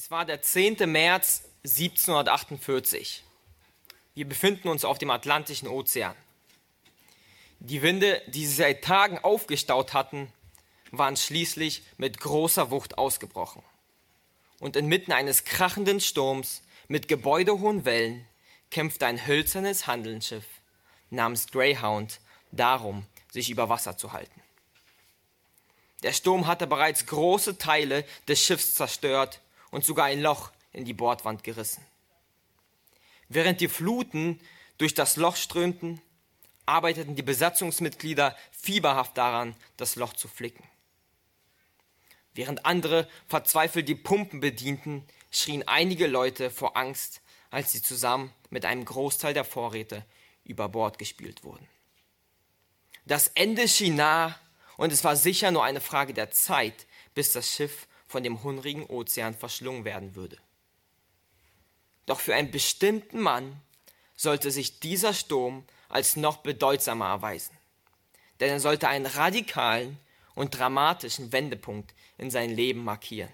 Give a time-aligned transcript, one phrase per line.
[0.00, 0.76] Es war der 10.
[0.92, 3.24] März 1748.
[4.14, 6.14] Wir befinden uns auf dem Atlantischen Ozean.
[7.58, 10.32] Die Winde, die sich seit Tagen aufgestaut hatten,
[10.92, 13.64] waren schließlich mit großer Wucht ausgebrochen.
[14.60, 18.24] Und inmitten eines krachenden Sturms mit gebäudehohen Wellen
[18.70, 20.46] kämpfte ein hölzernes Handelsschiff
[21.10, 22.20] namens Greyhound
[22.52, 24.42] darum, sich über Wasser zu halten.
[26.04, 29.40] Der Sturm hatte bereits große Teile des Schiffs zerstört
[29.70, 31.84] und sogar ein Loch in die Bordwand gerissen.
[33.28, 34.40] Während die Fluten
[34.78, 36.00] durch das Loch strömten,
[36.66, 40.64] arbeiteten die Besatzungsmitglieder fieberhaft daran, das Loch zu flicken.
[42.34, 48.64] Während andere verzweifelt die Pumpen bedienten, schrien einige Leute vor Angst, als sie zusammen mit
[48.64, 50.04] einem Großteil der Vorräte
[50.44, 51.66] über Bord gespielt wurden.
[53.06, 54.38] Das Ende schien nah
[54.76, 58.86] und es war sicher nur eine Frage der Zeit, bis das Schiff von dem hungrigen
[58.86, 60.38] Ozean verschlungen werden würde.
[62.06, 63.60] Doch für einen bestimmten Mann
[64.16, 67.56] sollte sich dieser Sturm als noch bedeutsamer erweisen.
[68.40, 69.98] Denn er sollte einen radikalen
[70.34, 73.30] und dramatischen Wendepunkt in sein Leben markieren.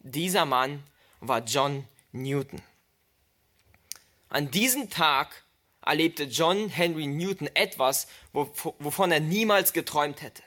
[0.00, 0.82] Dieser Mann
[1.20, 2.60] war John Newton.
[4.28, 5.44] An diesem Tag
[5.80, 10.42] erlebte John Henry Newton etwas, wovon er niemals geträumt hätte.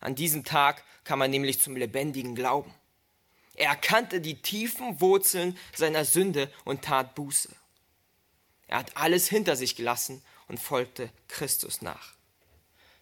[0.00, 2.72] An diesem Tag kam er nämlich zum lebendigen Glauben.
[3.56, 7.48] Er erkannte die tiefen Wurzeln seiner Sünde und tat Buße.
[8.68, 12.14] Er hat alles hinter sich gelassen und folgte Christus nach.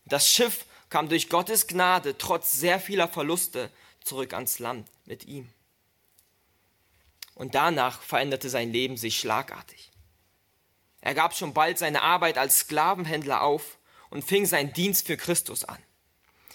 [0.07, 3.71] Das Schiff kam durch Gottes Gnade trotz sehr vieler Verluste
[4.03, 5.47] zurück ans Land mit ihm.
[7.35, 9.91] Und danach veränderte sein Leben sich schlagartig.
[11.03, 13.77] Er gab schon bald seine Arbeit als Sklavenhändler auf
[14.09, 15.83] und fing seinen Dienst für Christus an.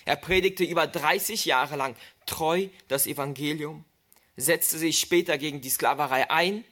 [0.05, 3.85] Er predigte über 30 Jahre lang treu das Evangelium,
[4.35, 6.65] setzte sich später gegen die Sklaverei ein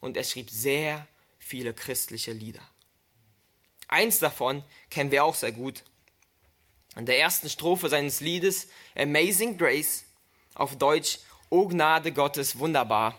[0.00, 1.06] und er schrieb sehr
[1.38, 2.62] viele christliche Lieder.
[3.88, 5.82] Eins davon kennen wir auch sehr gut.
[6.94, 10.04] In der ersten Strophe seines Liedes Amazing Grace,
[10.54, 13.18] auf Deutsch O Gnade Gottes wunderbar,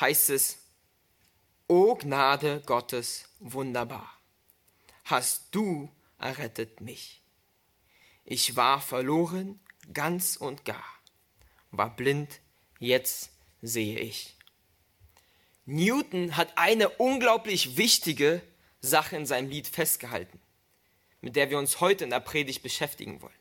[0.00, 0.58] heißt es,
[1.68, 4.10] O Gnade Gottes wunderbar,
[5.04, 7.20] hast du errettet mich.
[8.28, 9.60] Ich war verloren
[9.94, 10.84] ganz und gar,
[11.70, 12.40] war blind,
[12.80, 13.30] jetzt
[13.62, 14.34] sehe ich.
[15.64, 18.42] Newton hat eine unglaublich wichtige
[18.80, 20.40] Sache in seinem Lied festgehalten,
[21.20, 23.32] mit der wir uns heute in der Predigt beschäftigen wollen.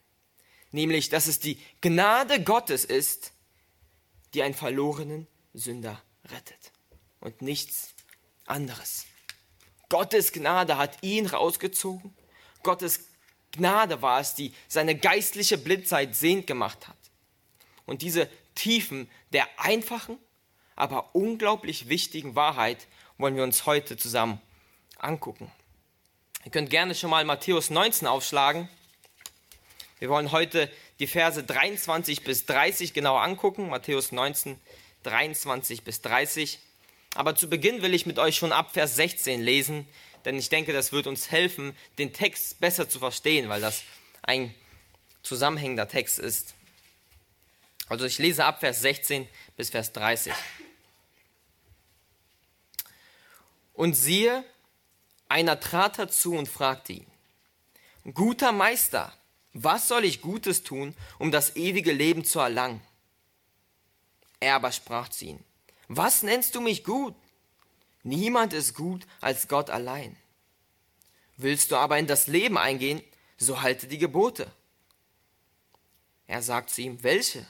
[0.72, 3.31] Nämlich, dass es die Gnade Gottes ist,
[4.35, 5.25] die einen verlorenen
[5.56, 6.72] Sünder rettet
[7.22, 7.96] und nichts
[8.46, 9.07] anderes.
[9.90, 12.16] Gottes Gnade hat ihn rausgezogen.
[12.62, 13.14] Gottes
[13.55, 16.97] Gnade war es, die seine geistliche Blindheit sehend gemacht hat.
[17.85, 20.17] Und diese Tiefen der einfachen
[20.75, 24.41] aber unglaublich wichtigen Wahrheit wollen wir uns heute zusammen
[24.97, 25.51] angucken.
[26.43, 28.69] Ihr könnt gerne schon mal Matthäus 19 aufschlagen.
[29.99, 33.69] Wir wollen heute die Verse 23 bis 30 genau angucken.
[33.69, 34.59] Matthäus 19,
[35.03, 36.59] 23 bis 30.
[37.16, 39.87] Aber zu Beginn will ich mit euch schon ab Vers 16 lesen,
[40.25, 43.83] denn ich denke, das wird uns helfen, den Text besser zu verstehen, weil das
[44.23, 44.53] ein
[45.23, 46.55] zusammenhängender Text ist.
[47.87, 50.33] Also ich lese ab Vers 16 bis Vers 30.
[53.73, 54.43] Und siehe,
[55.29, 57.05] einer trat herzu und fragte ihn,
[58.13, 59.13] Guter Meister,
[59.53, 62.81] was soll ich Gutes tun, um das ewige Leben zu erlangen?
[64.39, 65.39] Er aber sprach zu ihm,
[65.87, 67.15] Was nennst du mich gut?
[68.05, 70.16] Niemand ist gut als Gott allein.
[71.35, 73.01] Willst du aber in das Leben eingehen,
[73.38, 74.49] so halte die Gebote.
[76.27, 77.45] Er sagt zu ihm, welche?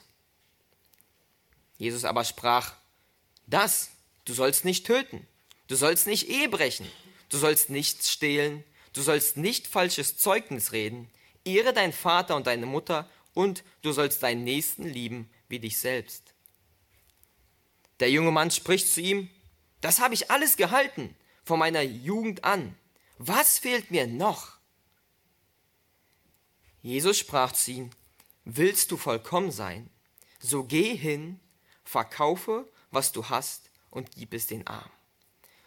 [1.78, 2.74] Jesus aber sprach,
[3.46, 3.92] das,
[4.26, 5.28] du sollst nicht töten,
[5.68, 6.90] Du sollst nicht Ehe brechen.
[7.30, 8.64] Du sollst nichts stehlen.
[8.94, 11.10] Du sollst nicht falsches Zeugnis reden.
[11.44, 16.34] Ehre deinen Vater und deine Mutter und du sollst deinen Nächsten lieben wie dich selbst.
[18.00, 19.30] Der junge Mann spricht zu ihm,
[19.86, 22.76] das habe ich alles gehalten von meiner Jugend an.
[23.18, 24.58] Was fehlt mir noch?
[26.82, 27.90] Jesus sprach zu ihm,
[28.44, 29.90] willst du vollkommen sein,
[30.40, 31.40] so geh hin,
[31.84, 34.96] verkaufe, was du hast und gib es den Armen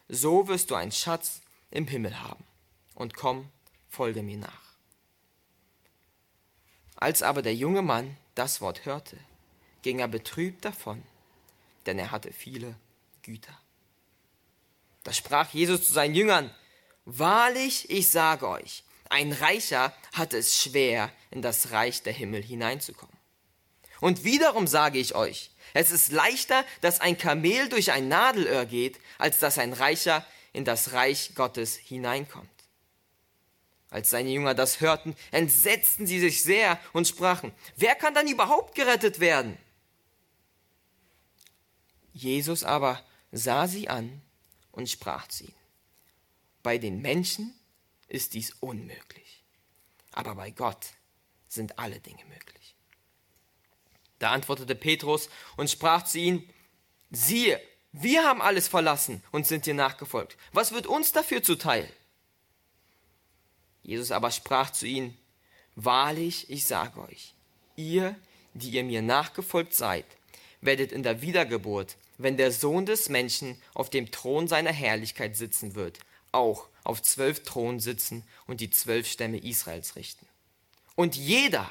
[0.09, 2.45] so wirst du einen Schatz im Himmel haben.
[2.95, 3.51] Und komm,
[3.89, 4.79] folge mir nach.
[6.97, 9.19] Als aber der junge Mann das Wort hörte,
[9.83, 11.03] ging er betrübt davon,
[11.87, 12.75] denn er hatte viele
[13.23, 13.57] Güter.
[15.09, 16.55] Da sprach Jesus zu seinen Jüngern,
[17.07, 23.17] Wahrlich, ich sage euch, ein Reicher hatte es schwer, in das Reich der Himmel hineinzukommen.
[24.01, 29.01] Und wiederum sage ich euch, es ist leichter, dass ein Kamel durch ein Nadelöhr geht,
[29.17, 32.51] als dass ein Reicher in das Reich Gottes hineinkommt.
[33.89, 38.75] Als seine Jünger das hörten, entsetzten sie sich sehr und sprachen, wer kann dann überhaupt
[38.75, 39.57] gerettet werden?
[42.13, 43.03] Jesus aber
[43.33, 44.21] sah sie an
[44.79, 45.55] und sprach zu ihnen,
[46.63, 47.53] bei den Menschen
[48.07, 49.43] ist dies unmöglich,
[50.13, 50.87] aber bei Gott
[51.49, 52.77] sind alle Dinge möglich.
[54.21, 56.49] Da antwortete Petrus und sprach zu ihnen,
[57.11, 57.61] siehe,
[57.91, 60.37] wir haben alles verlassen und sind dir nachgefolgt.
[60.53, 61.93] Was wird uns dafür zuteil?
[63.83, 65.19] Jesus aber sprach zu ihnen,
[65.75, 67.35] Wahrlich, ich sage euch,
[67.75, 68.15] ihr,
[68.55, 70.07] die ihr mir nachgefolgt seid,
[70.61, 75.75] werdet in der Wiedergeburt, wenn der Sohn des Menschen auf dem Thron seiner Herrlichkeit sitzen
[75.75, 76.01] wird,
[76.33, 80.27] auch auf zwölf Thronen sitzen und die zwölf Stämme Israels richten.
[80.97, 81.71] Und jeder,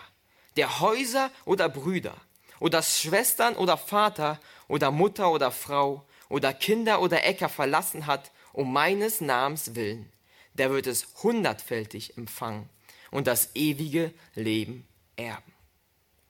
[0.55, 2.15] der Häuser oder Brüder
[2.59, 8.71] oder Schwestern oder Vater oder Mutter oder Frau oder Kinder oder Äcker verlassen hat, um
[8.73, 10.11] meines Namens willen,
[10.53, 12.69] der wird es hundertfältig empfangen
[13.11, 15.53] und das ewige Leben erben.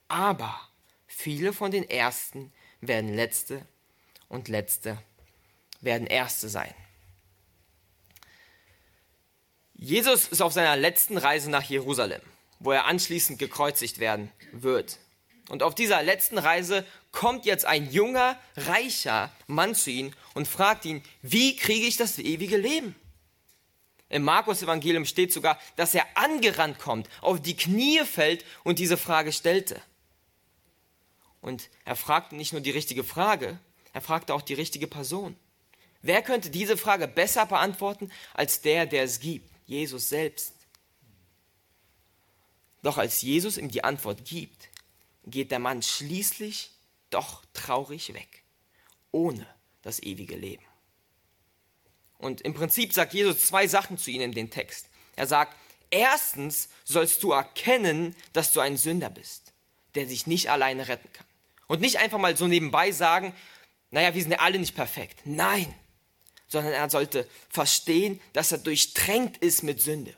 [0.08, 0.60] Aber
[1.06, 3.66] viele von den Ersten werden Letzte
[4.30, 4.98] und Letzte
[5.82, 6.74] werden Erste sein.
[9.74, 12.22] Jesus ist auf seiner letzten Reise nach Jerusalem,
[12.60, 14.98] wo er anschließend gekreuzigt werden wird.
[15.50, 20.84] Und auf dieser letzten Reise kommt jetzt ein junger, reicher Mann zu ihm und fragt
[20.86, 22.96] ihn, wie kriege ich das ewige Leben?
[24.10, 29.32] Im Markus-Evangelium steht sogar, dass er angerannt kommt, auf die Knie fällt und diese Frage
[29.32, 29.82] stellte.
[31.42, 33.60] Und er fragte nicht nur die richtige Frage,
[33.98, 35.36] er fragte auch die richtige Person.
[36.04, 40.54] Wer könnte diese Frage besser beantworten als der, der es gibt, Jesus selbst?
[42.84, 44.70] Doch als Jesus ihm die Antwort gibt,
[45.26, 46.70] geht der Mann schließlich
[47.10, 48.44] doch traurig weg,
[49.10, 49.48] ohne
[49.82, 50.64] das ewige Leben.
[52.20, 54.90] Und im Prinzip sagt Jesus zwei Sachen zu ihnen in den Text.
[55.16, 55.58] Er sagt,
[55.90, 59.54] erstens sollst du erkennen, dass du ein Sünder bist,
[59.96, 61.26] der sich nicht alleine retten kann.
[61.66, 63.34] Und nicht einfach mal so nebenbei sagen,
[63.92, 65.22] naja, wir sind ja alle nicht perfekt.
[65.26, 65.74] Nein,
[66.48, 70.14] sondern er sollte verstehen, dass er durchtränkt ist mit Sünde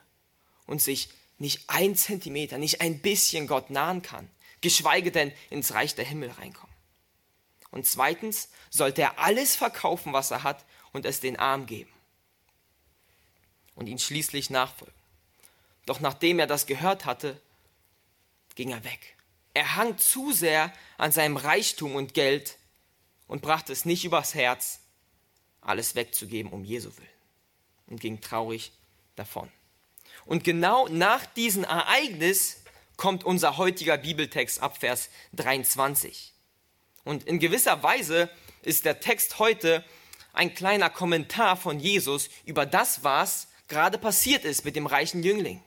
[0.66, 4.30] und sich nicht ein Zentimeter, nicht ein bisschen Gott nahen kann,
[4.62, 6.76] geschweige denn ins Reich der Himmel reinkommen.
[7.72, 11.92] Und zweitens sollte er alles verkaufen, was er hat, und es den Arm geben
[13.76, 14.96] und ihn schließlich nachfolgen.
[15.86, 17.40] Doch nachdem er das gehört hatte,
[18.56, 19.16] ging er weg.
[19.54, 22.58] Er hang zu sehr an seinem Reichtum und Geld
[23.30, 24.82] und brachte es nicht übers Herz,
[25.62, 27.08] alles wegzugeben um Jesu willen
[27.88, 28.74] und ging traurig
[29.16, 29.50] davon.
[30.26, 32.64] Und genau nach diesem Ereignis
[32.98, 36.34] kommt unser heutiger Bibeltext ab Vers 23.
[37.06, 38.30] Und in gewisser Weise
[38.64, 39.86] ist der Text heute
[40.34, 45.64] ein kleiner Kommentar von Jesus über das, was gerade passiert ist mit dem reichen Jüngling.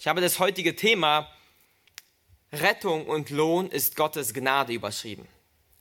[0.00, 1.30] Ich habe das heutige Thema
[2.52, 5.28] Rettung und Lohn ist Gottes Gnade überschrieben.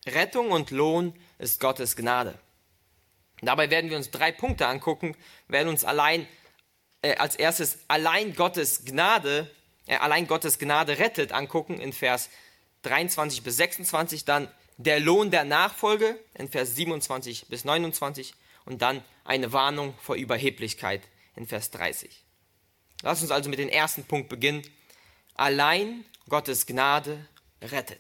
[0.06, 2.38] Rettung und Lohn ist Gottes Gnade.
[3.42, 5.16] Dabei werden wir uns drei Punkte angucken,
[5.48, 6.28] werden uns allein
[7.02, 9.50] äh, als erstes allein Gottes Gnade,
[9.88, 12.30] äh, allein Gottes Gnade rettet angucken in Vers
[12.84, 18.34] 23 bis 26, dann der Lohn der Nachfolge in Vers 27 bis 29
[18.66, 21.02] und dann eine Warnung vor Überheblichkeit
[21.36, 22.24] in Vers 30.
[23.02, 24.64] Lass uns also mit dem ersten Punkt beginnen.
[25.36, 27.28] Allein Gottes Gnade
[27.62, 28.00] rettet.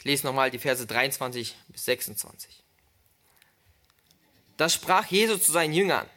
[0.00, 2.64] Ich lese nochmal die Verse 23 bis 26.
[4.56, 6.08] Da sprach Jesus zu seinen Jüngern.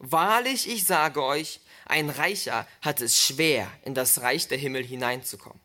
[0.00, 5.60] Wahrlich, ich sage euch, ein Reicher hat es schwer, in das Reich der Himmel hineinzukommen.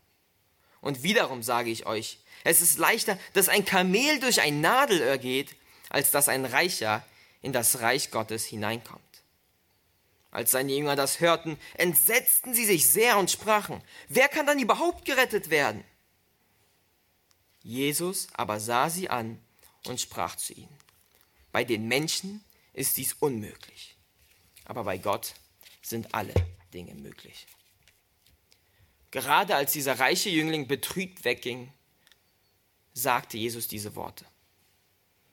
[0.80, 5.56] Und wiederum sage ich euch, es ist leichter, dass ein Kamel durch ein Nadelöhr geht,
[5.90, 7.04] als dass ein Reicher
[7.42, 9.02] in das Reich Gottes hineinkommt.
[10.30, 15.06] Als seine Jünger das hörten, entsetzten sie sich sehr und sprachen, wer kann dann überhaupt
[15.06, 15.84] gerettet werden?
[17.64, 19.40] Jesus aber sah sie an
[19.86, 20.78] und sprach zu ihnen,
[21.52, 22.44] bei den Menschen
[22.74, 23.96] ist dies unmöglich,
[24.66, 25.34] aber bei Gott
[25.82, 26.34] sind alle
[26.74, 27.48] Dinge möglich.
[29.12, 31.72] Gerade als dieser reiche Jüngling betrübt wegging,
[32.94, 34.26] sagte Jesus diese Worte.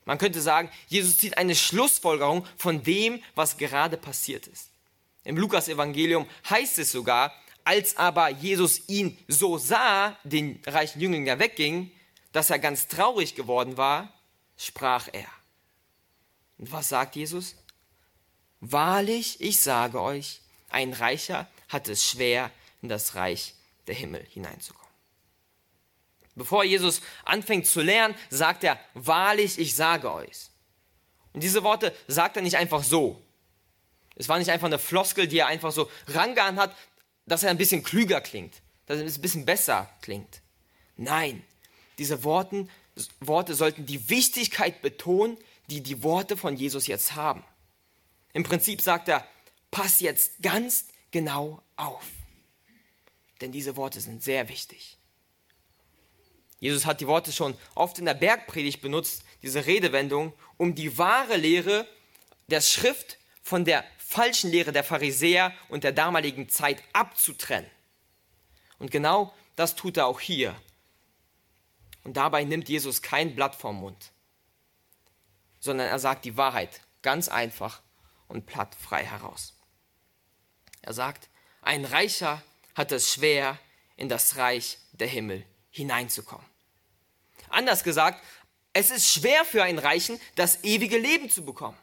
[0.05, 4.71] Man könnte sagen, Jesus zieht eine Schlussfolgerung von dem, was gerade passiert ist.
[5.25, 7.33] Im Lukas-Evangelium heißt es sogar,
[7.65, 11.91] als aber Jesus ihn so sah, den reichen Jüngling, der wegging,
[12.33, 14.13] dass er ganz traurig geworden war,
[14.57, 15.29] sprach er.
[16.59, 17.57] Und was sagt Jesus?
[18.61, 22.51] Wahrlich, ich sage euch, ein Reicher hat es schwer
[22.83, 23.55] in das Reich
[23.87, 24.91] der Himmel hineinzukommen.
[26.37, 30.51] Bevor Jesus anfängt zu lernen, sagt er, wahrlich, ich sage euch.
[31.33, 33.23] Und diese Worte sagt er nicht einfach so.
[34.17, 36.77] Es war nicht einfach eine Floskel, die er einfach so rangehauen hat,
[37.27, 38.55] dass er ein bisschen klüger klingt,
[38.87, 40.43] dass er ein bisschen besser klingt.
[40.97, 41.43] Nein,
[42.01, 42.71] diese Worten,
[43.21, 45.37] Worte sollten die Wichtigkeit betonen,
[45.69, 47.45] die die Worte von Jesus jetzt haben.
[48.33, 49.27] Im Prinzip sagt er,
[49.71, 52.05] pass jetzt ganz genau auf.
[53.41, 54.97] Denn diese Worte sind sehr wichtig.
[56.59, 61.37] Jesus hat die Worte schon oft in der Bergpredigt benutzt, diese Redewendung, um die wahre
[61.37, 61.87] Lehre
[62.49, 67.71] der Schrift von der falschen Lehre der Pharisäer und der damaligen Zeit abzutrennen.
[68.79, 70.57] Und genau das tut er auch hier.
[72.05, 74.13] Und dabei nimmt Jesus kein Blatt vom Mund,
[75.59, 77.83] sondern er sagt die Wahrheit ganz einfach
[78.29, 79.55] und platt frei heraus.
[80.83, 81.29] Er sagt,
[81.63, 82.43] ein Reicher
[82.75, 83.59] hat es schwer,
[83.97, 86.47] in das Reich der Himmel hineinzukommen.
[87.51, 88.25] Anders gesagt,
[88.73, 91.77] es ist schwer für einen Reichen, das ewige Leben zu bekommen.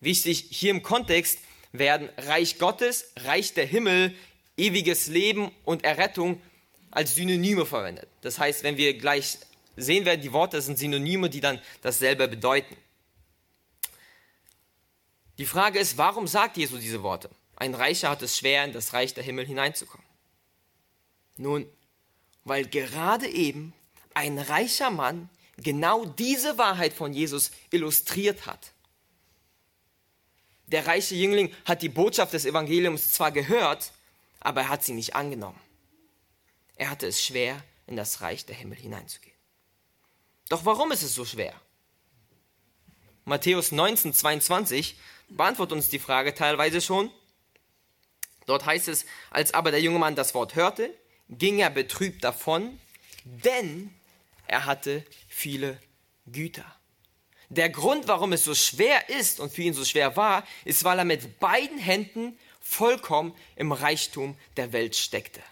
[0.00, 1.40] Wichtig hier im Kontext
[1.72, 4.16] werden Reich Gottes, Reich der Himmel,
[4.56, 6.40] ewiges Leben und Errettung
[6.90, 8.08] als Synonyme verwendet.
[8.20, 9.38] Das heißt, wenn wir gleich
[9.76, 12.76] sehen werden, die Worte sind Synonyme, die dann dasselbe bedeuten.
[15.38, 17.30] Die Frage ist, warum sagt Jesus diese Worte?
[17.56, 20.06] Ein Reicher hat es schwer, in das Reich der Himmel hineinzukommen.
[21.36, 21.66] Nun,
[22.44, 23.72] weil gerade eben
[24.14, 28.72] ein reicher Mann genau diese Wahrheit von Jesus illustriert hat.
[30.66, 33.92] Der reiche Jüngling hat die Botschaft des Evangeliums zwar gehört,
[34.40, 35.58] aber er hat sie nicht angenommen.
[36.78, 39.36] Er hatte es schwer, in das Reich der Himmel hineinzugehen.
[40.48, 41.60] Doch warum ist es so schwer?
[43.24, 44.96] Matthäus 19, 22
[45.28, 47.10] beantwortet uns die Frage teilweise schon.
[48.46, 50.94] Dort heißt es, als aber der junge Mann das Wort hörte,
[51.28, 52.80] ging er betrübt davon,
[53.24, 53.92] denn
[54.46, 55.82] er hatte viele
[56.26, 56.64] Güter.
[57.50, 60.98] Der Grund, warum es so schwer ist und für ihn so schwer war, ist, weil
[60.98, 65.42] er mit beiden Händen vollkommen im Reichtum der Welt steckte.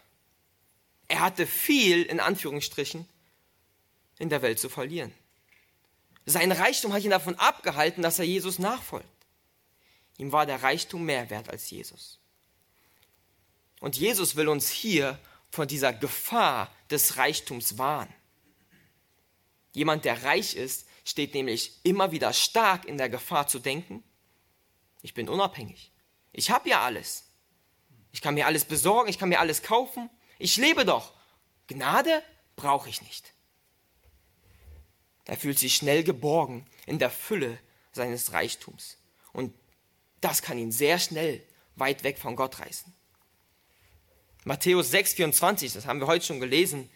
[1.08, 3.08] Er hatte viel, in Anführungsstrichen,
[4.18, 5.12] in der Welt zu verlieren.
[6.24, 9.06] Sein Reichtum hat ihn davon abgehalten, dass er Jesus nachfolgt.
[10.18, 12.18] Ihm war der Reichtum mehr wert als Jesus.
[13.80, 15.18] Und Jesus will uns hier
[15.50, 18.12] vor dieser Gefahr des Reichtums warnen.
[19.72, 24.02] Jemand, der reich ist, steht nämlich immer wieder stark in der Gefahr zu denken,
[25.02, 25.92] ich bin unabhängig.
[26.32, 27.24] Ich habe ja alles.
[28.10, 30.10] Ich kann mir alles besorgen, ich kann mir alles kaufen.
[30.38, 31.12] Ich lebe doch.
[31.66, 32.22] Gnade
[32.54, 33.32] brauche ich nicht.
[35.24, 37.58] Er fühlt sich schnell geborgen in der Fülle
[37.92, 38.96] seines Reichtums.
[39.32, 39.52] Und
[40.20, 41.42] das kann ihn sehr schnell
[41.74, 42.92] weit weg von Gott reißen.
[44.44, 46.88] Matthäus 6,24, das haben wir heute schon gelesen,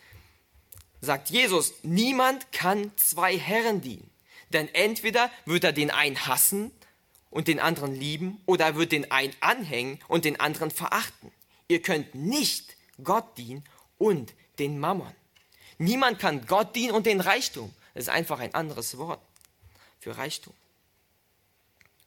[1.00, 4.09] sagt Jesus, niemand kann zwei Herren dienen.
[4.50, 6.70] Denn entweder wird er den einen hassen
[7.30, 11.32] und den anderen lieben, oder er wird den einen anhängen und den anderen verachten.
[11.68, 13.64] Ihr könnt nicht Gott dienen
[13.99, 15.14] und den Mammon.
[15.78, 17.75] Niemand kann Gott dienen und den Reichtum.
[17.95, 19.21] Das ist einfach ein anderes Wort
[19.99, 20.54] für Reichtum.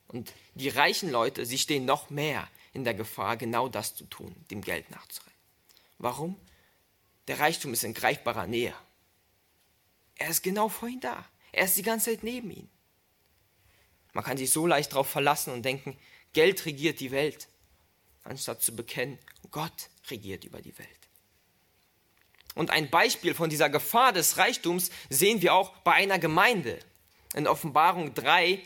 [0.07, 4.35] Und die reichen Leute, sie stehen noch mehr in der Gefahr, genau das zu tun,
[4.51, 5.33] dem Geld nachzurennen.
[5.97, 6.39] Warum?
[7.27, 8.75] Der Reichtum ist in greifbarer Nähe.
[10.15, 11.25] Er ist genau vor ihm da.
[11.51, 12.69] Er ist die ganze Zeit neben ihm.
[14.13, 15.97] Man kann sich so leicht darauf verlassen und denken,
[16.33, 17.47] Geld regiert die Welt,
[18.23, 19.17] anstatt zu bekennen,
[19.51, 20.89] Gott regiert über die Welt.
[22.55, 26.79] Und ein Beispiel von dieser Gefahr des Reichtums sehen wir auch bei einer Gemeinde.
[27.33, 28.61] In Offenbarung 3,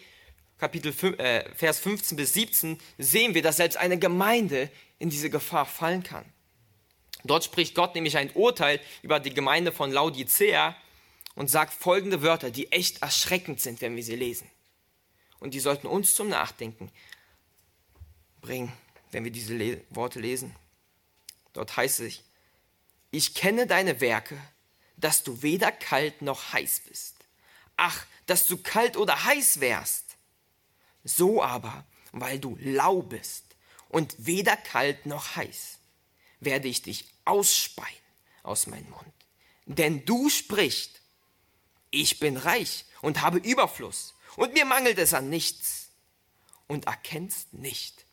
[0.57, 5.29] Kapitel 5, äh, Vers 15 bis 17 sehen wir, dass selbst eine Gemeinde in diese
[5.29, 6.25] Gefahr fallen kann.
[7.23, 10.75] Dort spricht Gott nämlich ein Urteil über die Gemeinde von Laodicea
[11.35, 14.49] und sagt folgende Wörter, die echt erschreckend sind, wenn wir sie lesen.
[15.39, 16.91] Und die sollten uns zum Nachdenken
[18.41, 18.73] bringen,
[19.17, 20.55] wenn wir diese Le Worte lesen.
[21.53, 22.21] Dort heißt es,
[23.09, 24.39] ich kenne deine Werke,
[24.95, 27.15] dass du weder kalt noch heiß bist.
[27.77, 30.05] Ach, dass du kalt oder heiß wärst.
[31.03, 33.43] So aber, weil du lau bist
[33.89, 35.79] und weder kalt noch heiß,
[36.39, 37.88] werde ich dich ausspeien
[38.43, 39.13] aus meinem Mund.
[39.65, 41.01] Denn du sprichst,
[41.89, 45.89] ich bin reich und habe Überfluss und mir mangelt es an nichts.
[46.67, 48.06] Und erkennst nicht,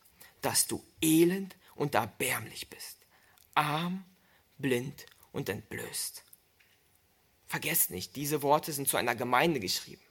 [0.45, 2.99] dass du elend und erbärmlich bist,
[3.55, 4.05] arm,
[4.59, 6.23] blind und entblößt.
[7.47, 10.03] Vergesst nicht, diese Worte sind zu einer Gemeinde geschrieben,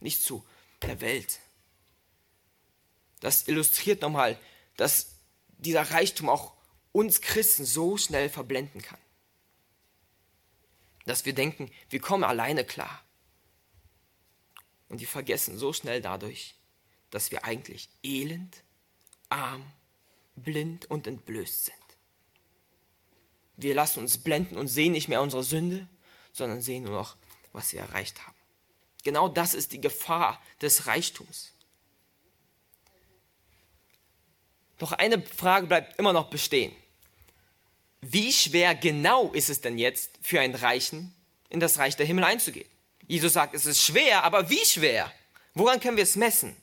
[0.00, 0.46] nicht zu
[0.82, 1.40] der Welt.
[3.20, 4.38] Das illustriert nochmal,
[4.76, 5.16] dass
[5.48, 6.54] dieser Reichtum auch
[6.92, 9.00] uns Christen so schnell verblenden kann.
[11.06, 13.02] Dass wir denken, wir kommen alleine klar.
[14.90, 16.56] Und wir vergessen so schnell dadurch,
[17.08, 18.62] dass wir eigentlich elend,
[19.32, 19.64] arm,
[20.36, 21.76] blind und entblößt sind.
[23.56, 25.88] Wir lassen uns blenden und sehen nicht mehr unsere Sünde,
[26.32, 27.16] sondern sehen nur noch,
[27.52, 28.36] was wir erreicht haben.
[29.04, 31.52] Genau das ist die Gefahr des Reichtums.
[34.78, 36.74] Doch eine Frage bleibt immer noch bestehen.
[38.00, 41.14] Wie schwer genau ist es denn jetzt für einen Reichen,
[41.50, 42.68] in das Reich der Himmel einzugehen?
[43.06, 45.12] Jesus sagt, es ist schwer, aber wie schwer?
[45.54, 46.56] Woran können wir es messen?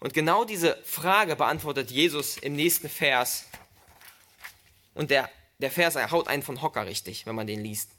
[0.00, 3.46] Und genau diese Frage beantwortet Jesus im nächsten Vers.
[4.94, 7.90] Und der, der Vers haut einen von Hocker richtig, wenn man den liest.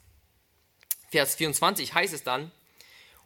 [1.10, 2.52] Vers 24 heißt es dann,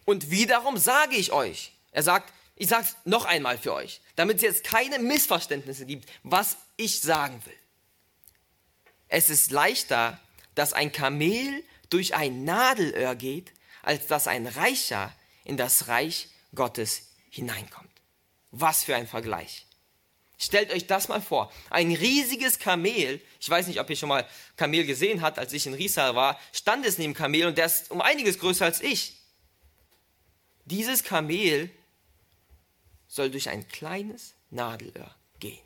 [0.06, 4.38] und wiederum sage ich euch, er sagt, ich sage es noch einmal für euch, damit
[4.38, 7.58] es jetzt keine Missverständnisse gibt, was ich sagen will.
[9.08, 10.20] Es ist leichter,
[10.56, 13.52] dass ein Kamel durch ein Nadelöhr geht,
[13.84, 15.14] als dass ein Reicher
[15.44, 17.91] in das Reich Gottes hineinkommt.
[18.52, 19.66] Was für ein Vergleich.
[20.38, 21.52] Stellt euch das mal vor.
[21.70, 24.28] Ein riesiges Kamel, ich weiß nicht, ob ihr schon mal
[24.58, 27.92] Kamel gesehen habt, als ich in Riesal war, stand es neben Kamel und der ist
[27.92, 29.18] um einiges größer als ich.
[30.66, 31.70] Dieses Kamel
[33.08, 35.60] soll durch ein kleines Nadelöhr gehen.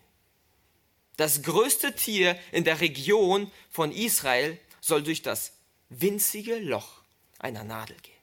[1.16, 5.52] Das größte Tier in der Region von Israel soll durch das
[5.88, 7.00] winzige Loch
[7.38, 8.15] einer Nadel gehen.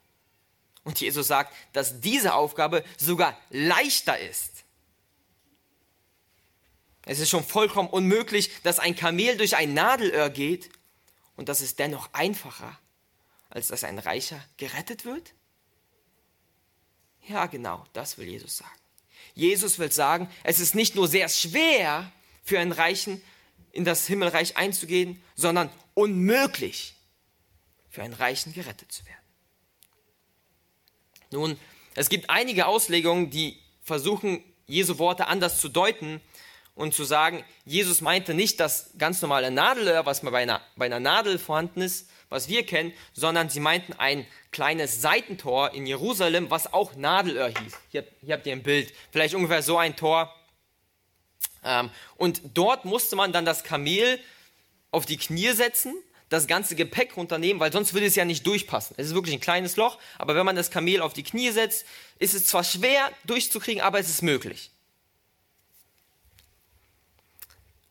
[0.83, 4.63] Und Jesus sagt, dass diese Aufgabe sogar leichter ist.
[7.05, 10.69] Es ist schon vollkommen unmöglich, dass ein Kamel durch ein Nadelöhr geht
[11.35, 12.77] und das ist dennoch einfacher,
[13.49, 15.33] als dass ein Reicher gerettet wird?
[17.27, 18.79] Ja, genau, das will Jesus sagen.
[19.35, 22.11] Jesus will sagen, es ist nicht nur sehr schwer
[22.43, 23.21] für einen Reichen
[23.71, 26.95] in das Himmelreich einzugehen, sondern unmöglich
[27.89, 29.22] für einen Reichen gerettet zu werden.
[31.33, 31.59] Nun,
[31.95, 36.21] es gibt einige Auslegungen, die versuchen, Jesu Worte anders zu deuten
[36.75, 40.99] und zu sagen, Jesus meinte nicht das ganz normale Nadelöhr, was bei einer, bei einer
[40.99, 46.71] Nadel vorhanden ist, was wir kennen, sondern sie meinten ein kleines Seitentor in Jerusalem, was
[46.71, 47.73] auch Nadelöhr hieß.
[47.89, 50.31] Hier, hier habt ihr ein Bild, vielleicht ungefähr so ein Tor.
[51.63, 54.19] Ähm, und dort musste man dann das Kamel
[54.91, 55.95] auf die Knie setzen,
[56.33, 58.95] das ganze Gepäck runternehmen, weil sonst würde es ja nicht durchpassen.
[58.97, 61.85] Es ist wirklich ein kleines Loch, aber wenn man das Kamel auf die Knie setzt,
[62.17, 64.71] ist es zwar schwer durchzukriegen, aber es ist möglich.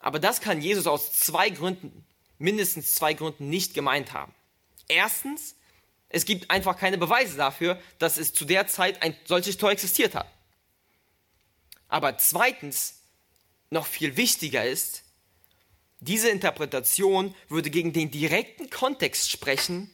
[0.00, 2.04] Aber das kann Jesus aus zwei Gründen
[2.38, 4.34] mindestens zwei Gründen nicht gemeint haben.
[4.88, 5.54] Erstens,
[6.08, 10.16] es gibt einfach keine Beweise dafür, dass es zu der Zeit ein solches Tor existiert
[10.16, 10.26] hat.
[11.88, 12.96] Aber zweitens,
[13.70, 15.04] noch viel wichtiger ist,
[16.02, 19.90] diese Interpretation würde gegen den direkten Kontext sprechen,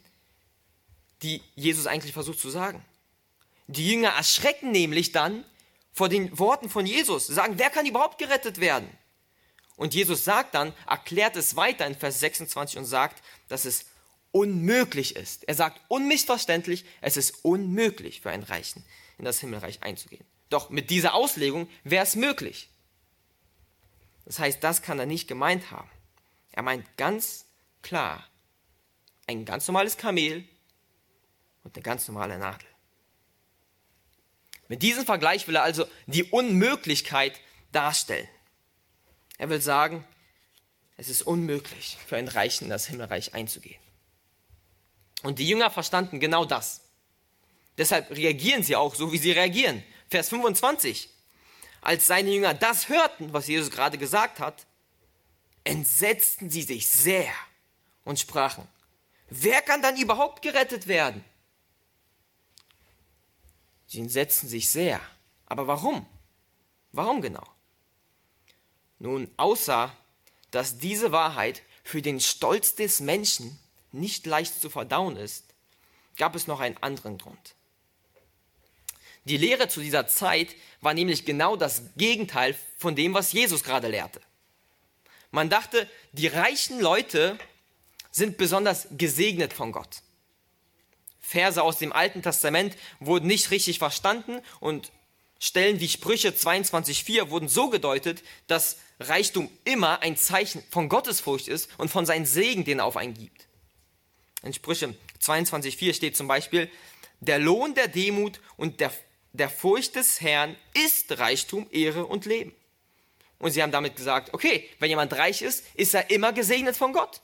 [1.22, 2.82] die Jesus eigentlich versucht zu sagen.
[3.66, 5.44] Die Jünger erschrecken nämlich dann
[5.92, 8.88] vor den Worten von Jesus, sagen, wer kann überhaupt gerettet werden?
[9.76, 13.84] Und Jesus sagt dann, erklärt es weiter in Vers 26 und sagt, dass es
[14.32, 15.44] unmöglich ist.
[15.44, 18.82] Er sagt unmissverständlich, es ist unmöglich für einen Reichen
[19.18, 20.24] in das Himmelreich einzugehen.
[20.48, 22.70] Doch mit dieser Auslegung wäre es möglich.
[24.24, 25.90] Das heißt, das kann er nicht gemeint haben.
[26.58, 27.44] Er meint ganz
[27.82, 28.26] klar
[29.28, 30.44] ein ganz normales Kamel
[31.62, 32.66] und eine ganz normale Nadel.
[34.66, 37.38] Mit diesem Vergleich will er also die Unmöglichkeit
[37.70, 38.26] darstellen.
[39.36, 40.04] Er will sagen,
[40.96, 43.80] es ist unmöglich für einen Reichen in das Himmelreich einzugehen.
[45.22, 46.80] Und die Jünger verstanden genau das.
[47.76, 49.84] Deshalb reagieren sie auch so, wie sie reagieren.
[50.08, 51.08] Vers 25.
[51.82, 54.66] Als seine Jünger das hörten, was Jesus gerade gesagt hat,
[55.68, 57.32] entsetzten sie sich sehr
[58.04, 58.66] und sprachen,
[59.28, 61.24] wer kann dann überhaupt gerettet werden?
[63.86, 65.00] Sie entsetzten sich sehr.
[65.46, 66.06] Aber warum?
[66.92, 67.46] Warum genau?
[68.98, 69.94] Nun, außer
[70.50, 73.58] dass diese Wahrheit für den Stolz des Menschen
[73.92, 75.44] nicht leicht zu verdauen ist,
[76.16, 77.54] gab es noch einen anderen Grund.
[79.24, 83.88] Die Lehre zu dieser Zeit war nämlich genau das Gegenteil von dem, was Jesus gerade
[83.88, 84.22] lehrte.
[85.30, 87.38] Man dachte, die reichen Leute
[88.10, 90.02] sind besonders gesegnet von Gott.
[91.20, 94.90] Verse aus dem Alten Testament wurden nicht richtig verstanden und
[95.40, 101.70] Stellen wie Sprüche 22.4 wurden so gedeutet, dass Reichtum immer ein Zeichen von Gottesfurcht ist
[101.78, 103.46] und von seinem Segen, den er auf einen gibt.
[104.42, 106.68] In Sprüche 22.4 steht zum Beispiel,
[107.20, 108.92] der Lohn der Demut und der,
[109.32, 112.52] der Furcht des Herrn ist Reichtum, Ehre und Leben.
[113.38, 116.92] Und sie haben damit gesagt, okay, wenn jemand reich ist, ist er immer gesegnet von
[116.92, 117.20] Gott.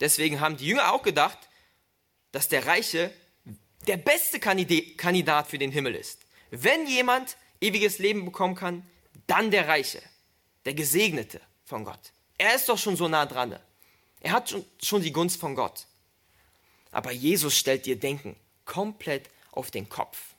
[0.00, 1.38] Deswegen haben die Jünger auch gedacht,
[2.32, 3.12] dass der Reiche
[3.86, 6.22] der beste Kandidat für den Himmel ist.
[6.50, 8.86] Wenn jemand ewiges Leben bekommen kann,
[9.26, 10.02] dann der Reiche,
[10.64, 12.12] der Gesegnete von Gott.
[12.38, 13.58] Er ist doch schon so nah dran.
[14.20, 15.86] Er hat schon die Gunst von Gott.
[16.90, 20.29] Aber Jesus stellt ihr Denken komplett auf den Kopf.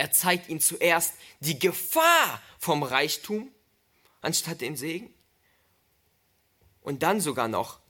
[0.00, 3.52] Er zeigt ihnen zuerst die Gefahr vom Reichtum
[4.22, 5.12] anstatt den Segen.
[6.80, 7.80] Und dann sogar noch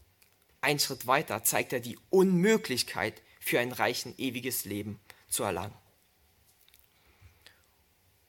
[0.61, 5.77] einen Schritt weiter zeigt er die Unmöglichkeit für ein reichen ewiges Leben zu erlangen.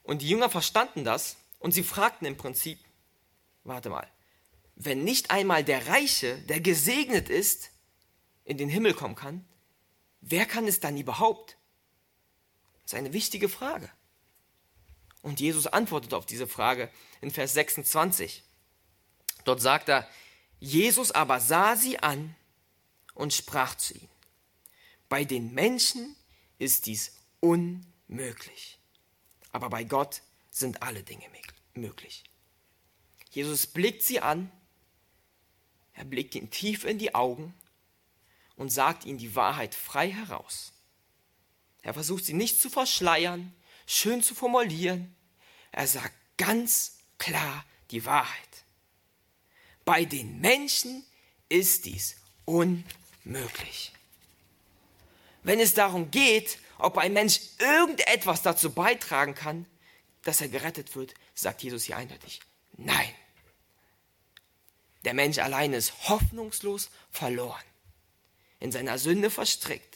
[0.04, 2.78] Und die Jünger verstanden das und sie fragten im Prinzip,
[3.64, 4.08] warte mal,
[4.76, 7.72] wenn nicht einmal der Reiche, der gesegnet ist,
[8.44, 9.44] in den Himmel kommen kann,
[10.20, 11.58] wer kann es dann überhaupt?
[12.92, 13.90] Das ist eine wichtige Frage.
[15.22, 18.44] Und Jesus antwortet auf diese Frage in Vers 26.
[19.46, 20.06] Dort sagt er,
[20.60, 22.36] Jesus aber sah sie an
[23.14, 24.10] und sprach zu ihnen,
[25.08, 26.18] bei den Menschen
[26.58, 28.78] ist dies unmöglich,
[29.54, 31.26] aber bei Gott sind alle Dinge
[31.74, 32.26] möglich.
[33.30, 34.52] Jesus blickt sie an,
[35.94, 37.54] er blickt ihnen tief in die Augen
[38.58, 40.74] und sagt ihnen die Wahrheit frei heraus.
[41.82, 43.54] Er versucht sie nicht zu verschleiern,
[43.86, 45.16] schön zu formulieren.
[45.72, 48.64] Er sagt ganz klar die Wahrheit.
[49.86, 51.04] Bei den Menschen
[51.50, 53.92] ist dies unmöglich.
[55.44, 59.66] Wenn es darum geht, ob ein Mensch irgendetwas dazu beitragen kann,
[60.24, 62.42] dass er gerettet wird, sagt Jesus hier eindeutig,
[62.78, 63.14] nein.
[65.04, 67.64] Der Mensch allein ist hoffnungslos verloren
[68.60, 69.91] in seiner Sünde verstrickt.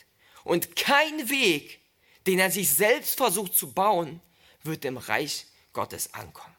[0.46, 1.82] Und kein Weg,
[2.28, 4.22] den er sich selbst versucht zu bauen,
[4.64, 6.56] wird im Reich Gottes ankommen.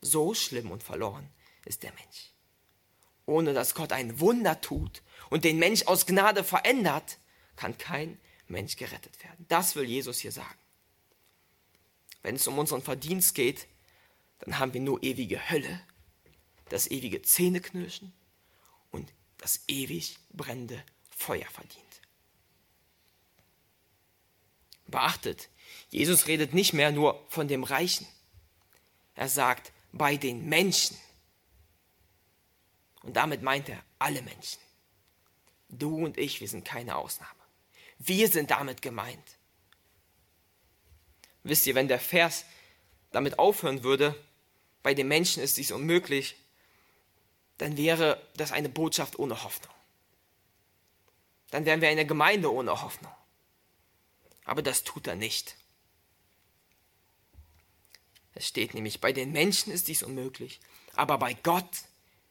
[0.00, 1.28] So schlimm und verloren
[1.64, 2.30] ist der Mensch.
[3.26, 7.18] Ohne dass Gott ein Wunder tut und den Mensch aus Gnade verändert,
[7.56, 9.44] kann kein Mensch gerettet werden.
[9.48, 10.58] Das will Jesus hier sagen.
[12.22, 13.66] Wenn es um unseren Verdienst geht,
[14.38, 15.80] dann haben wir nur ewige Hölle,
[16.68, 18.12] das ewige Zähneknirschen
[18.92, 21.91] und das ewig brennende Feuer verdient.
[24.86, 25.48] Beachtet,
[25.90, 28.06] Jesus redet nicht mehr nur von dem Reichen.
[29.14, 30.96] Er sagt, bei den Menschen.
[33.02, 34.60] Und damit meint er alle Menschen.
[35.68, 37.30] Du und ich, wir sind keine Ausnahme.
[37.98, 39.38] Wir sind damit gemeint.
[41.42, 42.44] Wisst ihr, wenn der Vers
[43.10, 44.14] damit aufhören würde,
[44.82, 46.36] bei den Menschen ist dies unmöglich,
[47.58, 49.74] dann wäre das eine Botschaft ohne Hoffnung.
[51.50, 53.12] Dann wären wir eine Gemeinde ohne Hoffnung.
[54.52, 55.56] Aber das tut er nicht.
[58.34, 60.60] Es steht nämlich, bei den Menschen ist dies unmöglich,
[60.92, 61.70] aber bei Gott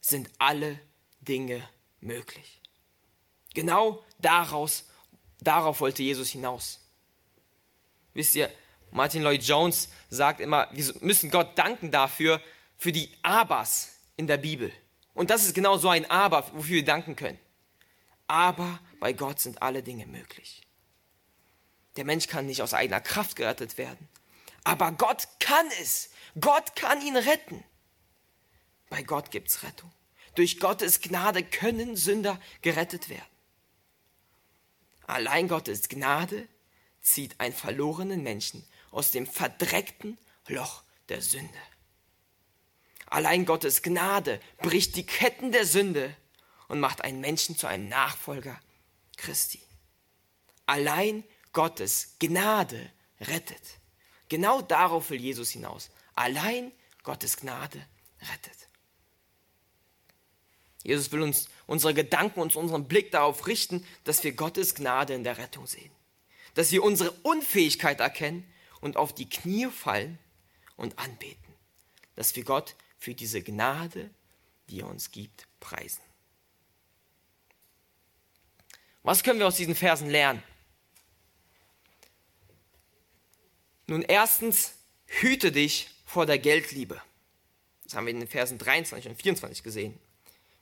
[0.02, 0.80] sind alle
[1.22, 1.68] Dinge
[2.00, 2.62] möglich.
[3.56, 4.86] Genau daraus,
[5.40, 6.82] darauf wollte Jesus hinaus.
[8.14, 8.54] Wisst ihr,
[8.92, 12.40] Martin Lloyd Jones sagt immer, wir müssen Gott danken dafür,
[12.78, 14.72] für die Abers in der Bibel.
[15.16, 17.40] Und das ist genau so ein Aber, wofür wir danken können.
[18.28, 20.68] Aber bei Gott sind alle Dinge möglich.
[21.96, 24.08] Der Mensch kann nicht aus eigener Kraft gerettet werden.
[24.64, 26.10] Aber Gott kann es.
[26.40, 27.64] Gott kann ihn retten.
[28.90, 29.92] Bei Gott gibt es Rettung.
[30.36, 33.26] Durch Gottes Gnade können Sünder gerettet werden.
[35.08, 36.48] Allein Gottes Gnade
[37.02, 41.58] zieht einen verlorenen Menschen aus dem verdreckten Loch der Sünde.
[43.08, 46.16] Allein Gottes Gnade bricht die Ketten der Sünde
[46.70, 48.58] und macht einen Menschen zu einem Nachfolger
[49.18, 49.62] Christi.
[50.66, 53.80] Allein Gottes Gnade rettet.
[54.30, 55.90] Genau darauf will Jesus hinaus.
[56.16, 56.72] Allein
[57.04, 57.86] Gottes Gnade
[58.22, 58.70] rettet.
[60.84, 65.24] Jesus will uns unsere Gedanken und unseren Blick darauf richten, dass wir Gottes Gnade in
[65.24, 65.92] der Rettung sehen.
[66.56, 70.18] Dass wir unsere Unfähigkeit erkennen und auf die Knie fallen
[70.76, 71.54] und anbeten.
[72.16, 74.10] Dass wir Gott für diese Gnade,
[74.70, 76.02] die er uns gibt, preisen.
[79.04, 80.44] Was können wir aus diesen Versen lernen?
[83.92, 84.74] Nun, erstens,
[85.06, 87.02] hüte dich vor der Geldliebe.
[87.84, 90.00] Das haben wir in den Versen 23 und 24 gesehen.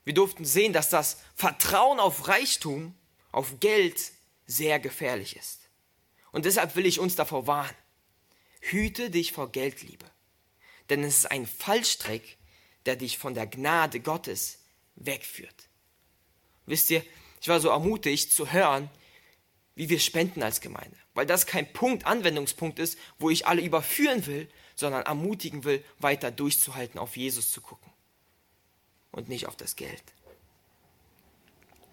[0.04, 2.96] Wir durften sehen, dass das Vertrauen auf Reichtum,
[3.32, 4.12] auf Geld
[4.48, 5.60] sehr gefährlich ist.
[6.32, 7.76] Und deshalb will ich uns davor warnen.
[8.60, 10.06] Hüte dich vor Geldliebe
[10.90, 12.38] denn es ist ein Fallstrick,
[12.86, 14.60] der dich von der Gnade Gottes
[14.96, 15.70] wegführt.
[16.66, 17.04] Wisst ihr,
[17.42, 18.90] ich war so ermutigt zu hören,
[19.80, 20.98] wie wir spenden als Gemeinde.
[21.14, 26.32] weil das kein Punkt, Anwendungspunkt ist, wo ich alle überführen will, sondern ermutigen will, weiter
[26.32, 27.90] durchzuhalten, auf Jesus zu gucken
[29.12, 30.04] und nicht auf das Geld.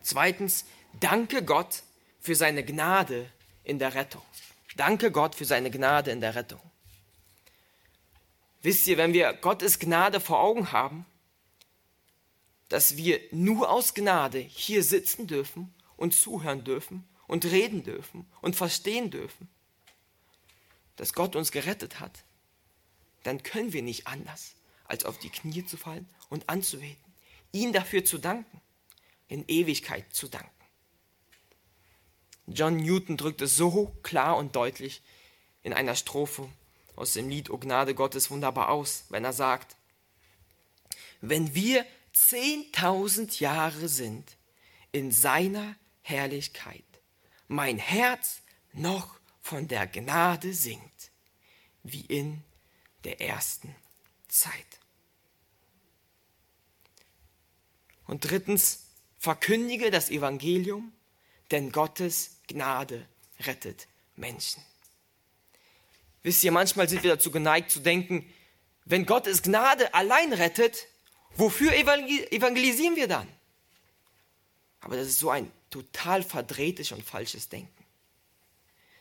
[0.02, 0.64] Zweitens,
[0.98, 1.84] danke Gott
[2.20, 3.30] für seine Gnade
[3.62, 4.22] in der Rettung.
[4.76, 6.60] Danke Gott für seine Gnade in der Rettung.
[8.62, 11.06] Wisst ihr, wenn wir Gottes Gnade vor Augen haben,
[12.68, 18.56] dass wir nur aus Gnade hier sitzen dürfen und zuhören dürfen und reden dürfen und
[18.56, 19.48] verstehen dürfen,
[20.96, 22.24] dass Gott uns gerettet hat,
[23.22, 27.12] dann können wir nicht anders, als auf die Knie zu fallen und anzubeten,
[27.52, 28.60] ihn dafür zu danken,
[29.28, 30.50] in Ewigkeit zu danken.
[32.46, 35.02] John Newton drückt es so klar und deutlich
[35.62, 36.48] in einer Strophe
[36.94, 39.76] aus dem Lied O Gnade Gottes wunderbar aus, wenn er sagt,
[41.20, 44.36] wenn wir zehntausend Jahre sind
[44.92, 46.84] in seiner Herrlichkeit,
[47.48, 51.10] mein Herz noch von der Gnade singt,
[51.82, 52.42] wie in
[53.04, 53.74] der ersten
[54.28, 54.80] Zeit.
[58.06, 58.84] Und drittens,
[59.18, 60.92] verkündige das Evangelium,
[61.50, 63.08] denn Gottes Gnade
[63.40, 64.62] rettet Menschen.
[66.22, 68.32] Wisst ihr, manchmal sind wir dazu geneigt zu denken,
[68.84, 70.86] wenn Gottes Gnade allein rettet,
[71.34, 73.28] wofür evangelisieren wir dann?
[74.86, 77.84] Aber das ist so ein total verdrehtes und falsches Denken.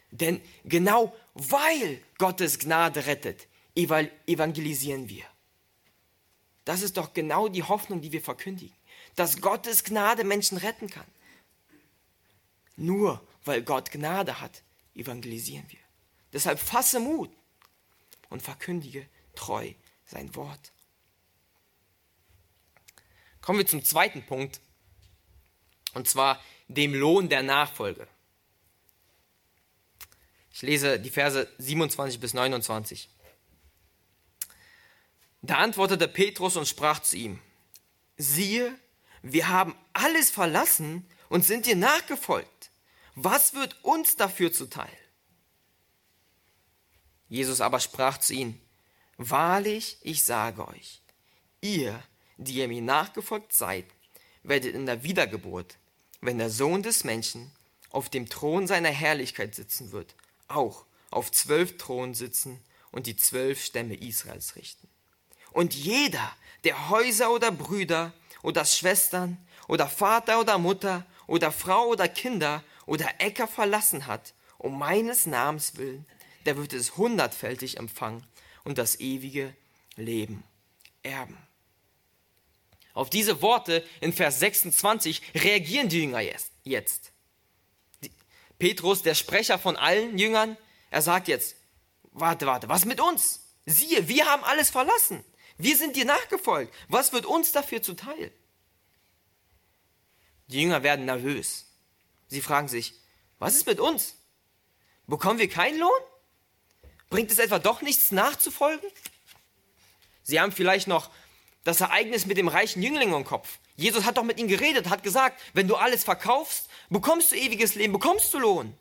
[0.09, 5.25] Denn genau weil Gottes Gnade rettet, evangelisieren wir.
[6.63, 8.75] Das ist doch genau die Hoffnung, die wir verkündigen,
[9.15, 11.05] dass Gottes Gnade Menschen retten kann.
[12.75, 14.63] Nur weil Gott Gnade hat,
[14.95, 15.81] evangelisieren wir.
[16.33, 17.29] Deshalb fasse Mut
[18.29, 19.71] und verkündige treu
[20.07, 20.71] sein Wort.
[23.41, 24.61] Kommen wir zum zweiten Punkt,
[25.95, 28.07] und zwar dem Lohn der Nachfolge.
[30.53, 33.09] Ich lese die Verse 27 bis 29.
[35.41, 37.39] Da antwortete Petrus und sprach zu ihm,
[38.17, 38.73] siehe,
[39.21, 42.71] wir haben alles verlassen und sind dir nachgefolgt.
[43.15, 44.97] Was wird uns dafür zuteil?
[47.27, 48.61] Jesus aber sprach zu ihnen,
[49.17, 51.01] Wahrlich, ich sage euch,
[51.61, 52.03] ihr,
[52.37, 53.85] die ihr mir nachgefolgt seid,
[54.43, 55.77] werdet in der Wiedergeburt,
[56.21, 57.51] wenn der Sohn des Menschen
[57.89, 60.15] auf dem Thron seiner Herrlichkeit sitzen wird,
[60.47, 62.59] auch auf zwölf Thronen sitzen
[62.91, 64.87] und die zwölf Stämme Israels richten.
[65.51, 66.31] Und jeder,
[66.63, 73.07] der Häuser oder Brüder oder Schwestern oder Vater oder Mutter oder Frau oder Kinder oder
[73.19, 76.05] Äcker verlassen hat, um meines Namens willen,
[76.45, 78.25] der wird es hundertfältig empfangen
[78.63, 79.55] und das ewige
[79.95, 80.43] Leben
[81.03, 81.37] erben.
[82.95, 86.21] Auf diese Worte in Vers 26 reagieren die Jünger
[86.63, 87.11] jetzt.
[88.57, 90.57] Petrus, der Sprecher von allen Jüngern,
[90.89, 91.57] er sagt jetzt,
[92.13, 93.41] warte, warte, was mit uns?
[93.65, 95.25] Siehe, wir haben alles verlassen.
[95.57, 96.73] Wir sind dir nachgefolgt.
[96.87, 98.31] Was wird uns dafür zuteil?
[100.47, 101.65] Die Jünger werden nervös.
[102.27, 102.93] Sie fragen sich,
[103.39, 104.15] was ist mit uns?
[105.05, 105.91] Bekommen wir keinen Lohn?
[107.09, 108.89] Bringt es etwa doch nichts nachzufolgen?
[110.23, 111.11] Sie haben vielleicht noch
[111.65, 113.57] das Ereignis mit dem reichen Jüngling im Kopf.
[113.75, 117.73] Jesus hat doch mit ihnen geredet, hat gesagt, wenn du alles verkaufst, bekommst du ewiges
[117.73, 118.77] Leben, bekommst du Lohn.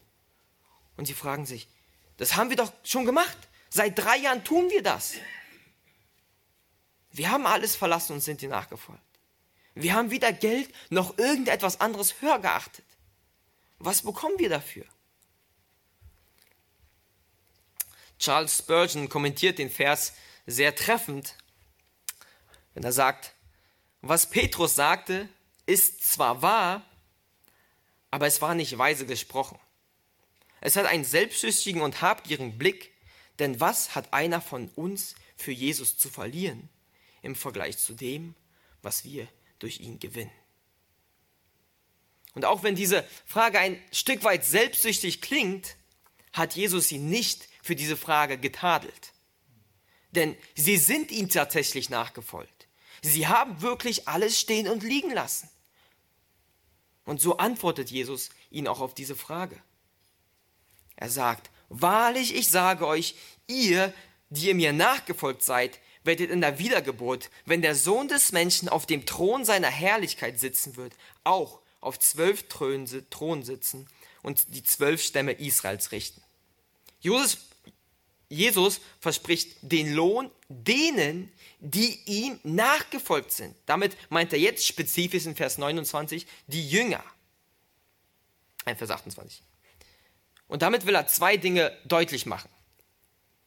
[0.98, 1.66] Und sie fragen sich,
[2.18, 3.36] das haben wir doch schon gemacht.
[3.70, 5.14] Seit drei Jahren tun wir das.
[7.10, 9.00] Wir haben alles verlassen und sind dir nachgefolgt.
[9.74, 12.84] Wir haben weder Geld noch irgendetwas anderes höher geachtet.
[13.78, 14.84] Was bekommen wir dafür?
[18.18, 20.12] Charles Spurgeon kommentiert den Vers
[20.46, 21.34] sehr treffend,
[22.74, 23.32] wenn er sagt,
[24.02, 25.28] was Petrus sagte,
[25.66, 26.84] ist zwar wahr,
[28.10, 29.58] aber es war nicht weise gesprochen.
[30.60, 32.92] Es hat einen selbstsüchtigen und habgierigen Blick,
[33.38, 36.68] denn was hat einer von uns für Jesus zu verlieren
[37.22, 38.34] im Vergleich zu dem,
[38.82, 39.26] was wir
[39.58, 40.30] durch ihn gewinnen?
[42.34, 45.76] Und auch wenn diese Frage ein Stück weit selbstsüchtig klingt,
[46.32, 49.12] hat Jesus sie nicht für diese Frage getadelt.
[50.10, 52.53] Denn sie sind ihm tatsächlich nachgefolgt.
[53.06, 55.50] Sie haben wirklich alles stehen und liegen lassen.
[57.04, 59.60] Und so antwortet Jesus ihnen auch auf diese Frage.
[60.96, 63.14] Er sagt, wahrlich, ich sage euch,
[63.46, 63.92] ihr,
[64.30, 68.86] die ihr mir nachgefolgt seid, werdet in der Wiedergeburt, wenn der Sohn des Menschen auf
[68.86, 72.86] dem Thron seiner Herrlichkeit sitzen wird, auch auf zwölf Thronen
[73.42, 73.86] sitzen
[74.22, 76.22] und die zwölf Stämme Israels richten.
[77.00, 77.36] Jesus,
[78.28, 83.54] Jesus verspricht den Lohn denen, die ihm nachgefolgt sind.
[83.66, 87.04] Damit meint er jetzt spezifisch in Vers 29 die Jünger.
[88.64, 89.42] Ein Vers 28.
[90.46, 92.50] Und damit will er zwei Dinge deutlich machen,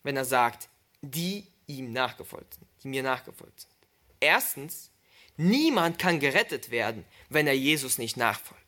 [0.04, 0.70] wenn er sagt,
[1.02, 3.74] die ihm nachgefolgt sind, die mir nachgefolgt sind.
[4.20, 4.90] Erstens,
[5.36, 8.63] niemand kann gerettet werden, wenn er Jesus nicht nachfolgt,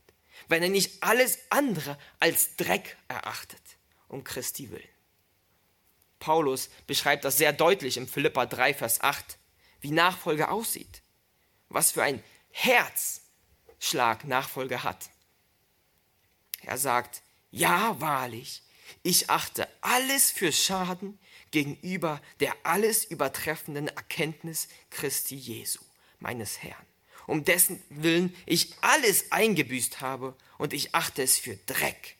[0.48, 3.62] wenn er nicht alles andere als Dreck erachtet,
[4.08, 4.99] um Christi willen.
[6.20, 9.38] Paulus beschreibt das sehr deutlich im Philippa 3, Vers 8,
[9.82, 11.02] wie Nachfolge aussieht,
[11.70, 15.10] was für ein Herzschlag Nachfolge hat.
[16.64, 18.64] Er sagt, ja wahrlich,
[19.04, 21.20] ich achte alles für Schaden
[21.52, 25.80] gegenüber der alles übertreffenden Erkenntnis Christi Jesu,
[26.20, 26.86] meines Herrn,
[27.28, 32.18] um dessen Willen ich alles eingebüßt habe und ich achte es für Dreck,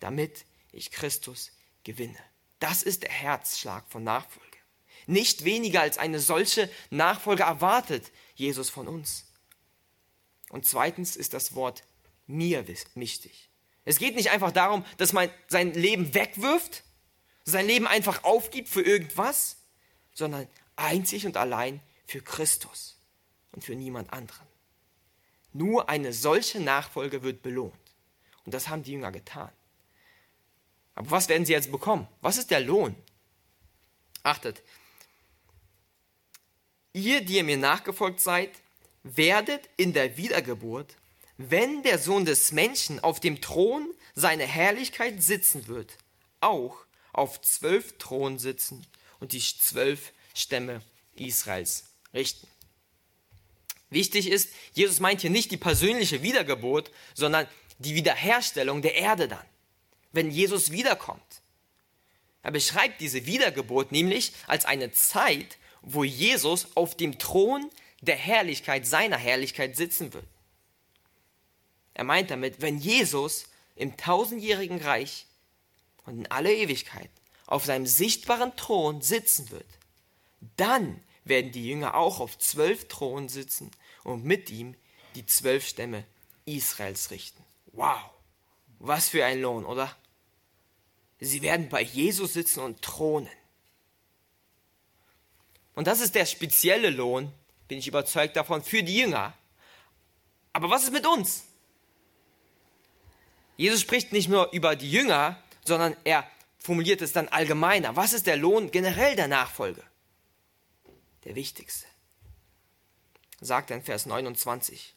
[0.00, 1.50] damit ich Christus
[1.82, 2.18] gewinne.
[2.58, 4.58] Das ist der Herzschlag von Nachfolge.
[5.06, 9.26] Nicht weniger als eine solche Nachfolge erwartet Jesus von uns.
[10.48, 11.84] Und zweitens ist das Wort
[12.26, 13.50] mir wichtig.
[13.84, 16.84] Es geht nicht einfach darum, dass man sein Leben wegwirft,
[17.44, 19.56] sein Leben einfach aufgibt für irgendwas,
[20.14, 22.98] sondern einzig und allein für Christus
[23.52, 24.46] und für niemand anderen.
[25.52, 27.74] Nur eine solche Nachfolge wird belohnt.
[28.44, 29.50] Und das haben die Jünger getan.
[30.94, 32.08] Aber was werden sie jetzt bekommen?
[32.20, 32.94] Was ist der Lohn?
[34.22, 34.62] Achtet,
[36.92, 38.50] ihr, die ihr mir nachgefolgt seid,
[39.02, 40.96] werdet in der Wiedergeburt
[41.36, 45.96] wenn der Sohn des Menschen auf dem Thron seiner Herrlichkeit sitzen wird,
[46.40, 46.76] auch
[47.12, 48.86] auf zwölf Thronen sitzen
[49.20, 50.82] und die zwölf Stämme
[51.14, 52.46] Israels richten.
[53.90, 57.46] Wichtig ist, Jesus meint hier nicht die persönliche Wiedergeburt, sondern
[57.78, 59.44] die Wiederherstellung der Erde dann,
[60.14, 61.42] wenn Jesus wiederkommt.
[62.42, 68.86] Er beschreibt diese Wiedergeburt nämlich als eine Zeit, wo Jesus auf dem Thron der Herrlichkeit,
[68.86, 70.26] seiner Herrlichkeit sitzen wird.
[71.94, 73.46] Er meint damit, wenn Jesus
[73.76, 75.26] im tausendjährigen Reich
[76.04, 77.10] und in aller Ewigkeit
[77.46, 79.66] auf seinem sichtbaren Thron sitzen wird,
[80.56, 83.70] dann werden die Jünger auch auf zwölf Thronen sitzen
[84.02, 84.74] und mit ihm
[85.14, 86.04] die zwölf Stämme
[86.44, 87.42] Israels richten.
[87.72, 87.98] Wow,
[88.78, 89.96] was für ein Lohn, oder?
[91.20, 93.30] Sie werden bei Jesus sitzen und thronen.
[95.74, 97.32] Und das ist der spezielle Lohn,
[97.68, 99.34] bin ich überzeugt davon, für die Jünger.
[100.52, 101.44] Aber was ist mit uns?
[103.56, 107.96] Jesus spricht nicht nur über die Jünger, sondern er formuliert es dann allgemeiner.
[107.96, 109.82] Was ist der Lohn generell der Nachfolge?
[111.24, 111.86] Der wichtigste.
[113.40, 114.94] Sagt er in Vers 29.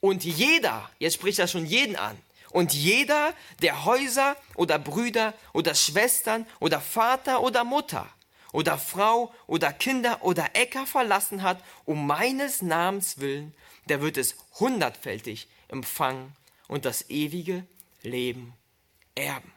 [0.00, 2.16] Und jeder, jetzt spricht er schon jeden an,
[2.50, 8.08] und jeder, der Häuser oder Brüder oder Schwestern oder Vater oder Mutter
[8.52, 13.54] oder Frau oder Kinder oder Äcker verlassen hat, um meines Namens willen,
[13.86, 16.34] der wird es hundertfältig empfangen
[16.68, 17.66] und das ewige
[18.02, 18.54] Leben
[19.14, 19.52] erben.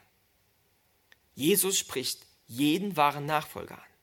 [1.35, 3.93] Jesus spricht jeden wahren Nachfolger an.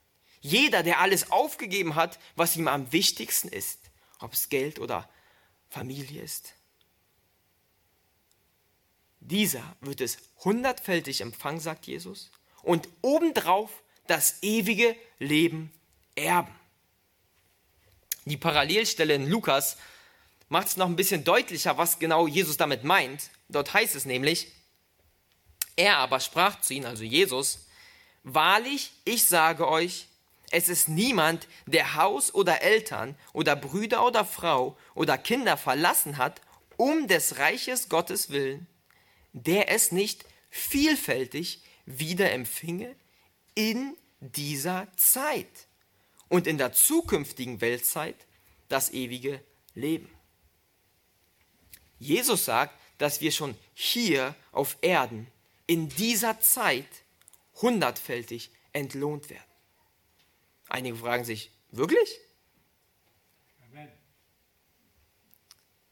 [0.40, 3.78] Jeder, der alles aufgegeben hat, was ihm am wichtigsten ist,
[4.20, 5.08] ob es Geld oder
[5.68, 6.54] Familie ist.
[9.20, 12.30] Dieser wird es hundertfältig empfangen, sagt Jesus,
[12.62, 13.70] und obendrauf
[14.06, 15.72] das ewige Leben
[16.14, 16.54] erben.
[18.24, 19.76] Die Parallelstelle in Lukas
[20.48, 23.30] macht es noch ein bisschen deutlicher, was genau Jesus damit meint.
[23.48, 24.52] Dort heißt es nämlich,
[25.76, 27.66] er aber sprach zu ihnen, also Jesus,
[28.22, 30.06] Wahrlich, ich sage euch,
[30.50, 36.42] es ist niemand, der Haus oder Eltern oder Brüder oder Frau oder Kinder verlassen hat,
[36.76, 38.66] um des Reiches Gottes willen,
[39.32, 42.94] der es nicht vielfältig wieder empfinge
[43.54, 45.68] in dieser Zeit
[46.28, 48.26] und in der zukünftigen Weltzeit
[48.68, 49.42] das ewige
[49.74, 50.08] Leben.
[51.98, 55.26] Jesus sagt, dass wir schon hier auf Erden
[55.66, 56.88] in dieser Zeit
[57.56, 59.44] hundertfältig entlohnt werden.
[60.68, 62.20] Einige fragen sich, wirklich?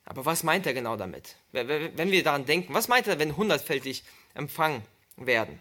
[0.09, 1.37] Aber was meint er genau damit?
[1.53, 4.83] Wenn wir daran denken, was meint er, wenn hundertfältig empfangen
[5.17, 5.61] werden?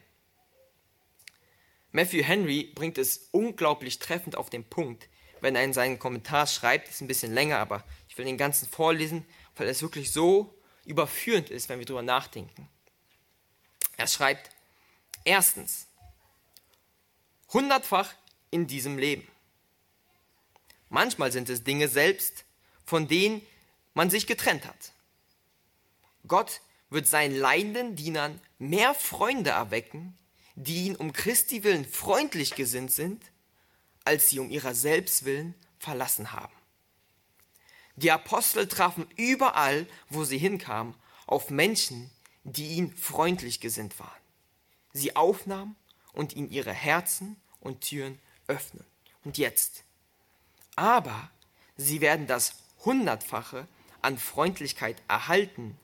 [1.91, 5.09] Matthew Henry bringt es unglaublich treffend auf den Punkt,
[5.41, 8.69] wenn er in seinen Kommentar schreibt, ist ein bisschen länger, aber ich will den ganzen
[8.69, 9.25] vorlesen,
[9.57, 12.69] weil es wirklich so überführend ist, wenn wir darüber nachdenken.
[13.97, 14.49] Er schreibt,
[15.25, 15.87] erstens,
[17.51, 18.13] hundertfach
[18.49, 19.27] in diesem Leben.
[20.87, 22.45] Manchmal sind es Dinge selbst,
[22.85, 23.41] von denen
[23.97, 24.93] man sich getrennt hat.
[26.27, 30.15] Gott wird seinen leidenden Dienern mehr Freunde erwecken,
[30.55, 33.21] die ihn um Christi willen freundlich gesinnt sind,
[34.05, 36.53] als sie um ihrer selbst willen verlassen haben.
[37.95, 40.93] Die Apostel trafen überall, wo sie hinkamen,
[41.25, 42.11] auf Menschen,
[42.43, 44.21] die ihnen freundlich gesinnt waren.
[44.93, 45.75] sie aufnahmen
[46.13, 48.85] und ihm ihre Herzen und Türen öffnen.
[49.23, 49.83] Und jetzt.
[50.75, 51.29] Aber
[51.75, 53.67] sie werden das Hundertfache
[54.07, 55.77] an Freundlichkeit erhalten,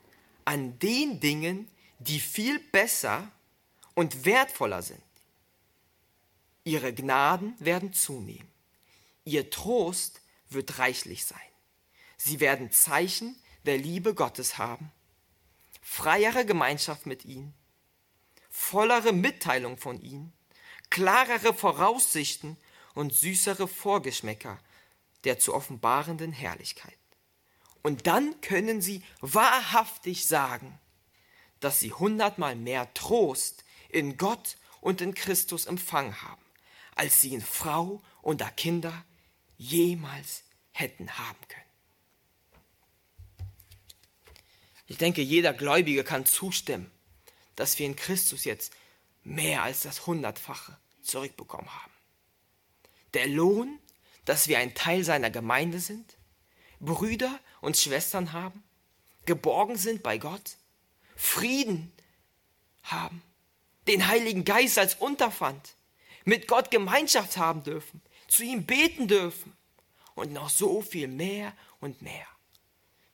[0.45, 1.67] an den Dingen,
[1.99, 3.29] die viel besser
[3.95, 5.03] und wertvoller sind.
[6.63, 8.49] Ihre Gnaden werden zunehmen.
[9.25, 11.37] Ihr Trost wird reichlich sein.
[12.15, 14.89] Sie werden Zeichen der Liebe Gottes haben,
[15.81, 17.53] freiere Gemeinschaft mit ihm,
[18.49, 20.31] vollere Mitteilung von ihm,
[20.89, 22.55] klarere Voraussichten
[22.93, 24.59] und süßere Vorgeschmäcker
[25.25, 27.02] der zu offenbarenden Herrlichkeit.
[27.83, 30.79] Und dann können sie wahrhaftig sagen,
[31.59, 36.41] dass sie hundertmal mehr Trost in Gott und in Christus empfangen haben,
[36.95, 39.05] als sie in Frau und Kinder
[39.57, 41.63] jemals hätten haben können.
[44.87, 46.91] Ich denke, jeder Gläubige kann zustimmen,
[47.55, 48.73] dass wir in Christus jetzt
[49.23, 51.91] mehr als das Hundertfache zurückbekommen haben.
[53.13, 53.79] Der Lohn,
[54.25, 56.17] dass wir ein Teil seiner Gemeinde sind,
[56.79, 58.61] Brüder und Schwestern haben,
[59.25, 60.57] geborgen sind bei Gott,
[61.15, 61.93] Frieden
[62.83, 63.23] haben,
[63.87, 65.75] den Heiligen Geist als Unterpfand,
[66.25, 69.55] mit Gott Gemeinschaft haben dürfen, zu ihm beten dürfen
[70.13, 72.27] und noch so viel mehr und mehr.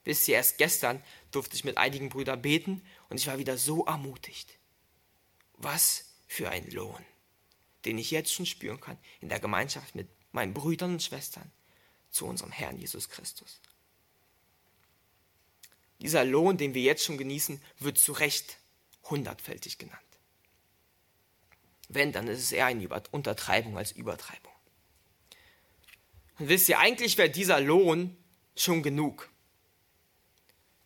[0.02, 3.84] Wisst ihr, erst gestern durfte ich mit einigen Brüdern beten und ich war wieder so
[3.84, 4.58] ermutigt.
[5.58, 7.04] Was für ein Lohn,
[7.84, 11.52] den ich jetzt schon spüren kann in der Gemeinschaft mit meinen Brüdern und Schwestern
[12.10, 13.60] zu unserem Herrn Jesus Christus.
[16.00, 18.58] Dieser Lohn, den wir jetzt schon genießen, wird zu Recht
[19.04, 20.00] hundertfältig genannt.
[21.88, 24.52] Wenn, dann ist es eher eine Untertreibung als Übertreibung.
[26.38, 28.16] Und wisst ihr, eigentlich wäre dieser Lohn
[28.56, 29.30] schon genug.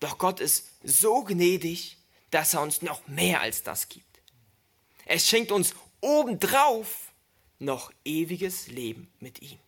[0.00, 1.98] Doch Gott ist so gnädig,
[2.30, 4.20] dass er uns noch mehr als das gibt.
[5.06, 7.12] Er schenkt uns obendrauf
[7.58, 9.58] noch ewiges Leben mit ihm.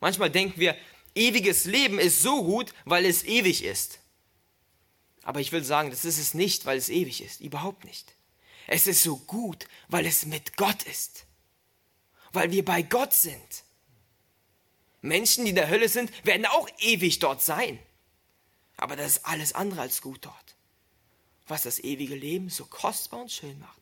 [0.00, 0.76] Manchmal denken wir,
[1.14, 4.01] ewiges Leben ist so gut, weil es ewig ist.
[5.22, 7.40] Aber ich will sagen, das ist es nicht, weil es ewig ist.
[7.40, 8.14] Überhaupt nicht.
[8.66, 11.26] Es ist so gut, weil es mit Gott ist.
[12.32, 13.64] Weil wir bei Gott sind.
[15.00, 17.78] Menschen, die in der Hölle sind, werden auch ewig dort sein.
[18.76, 20.56] Aber das ist alles andere als gut dort.
[21.46, 23.80] Was das ewige Leben so kostbar und schön macht,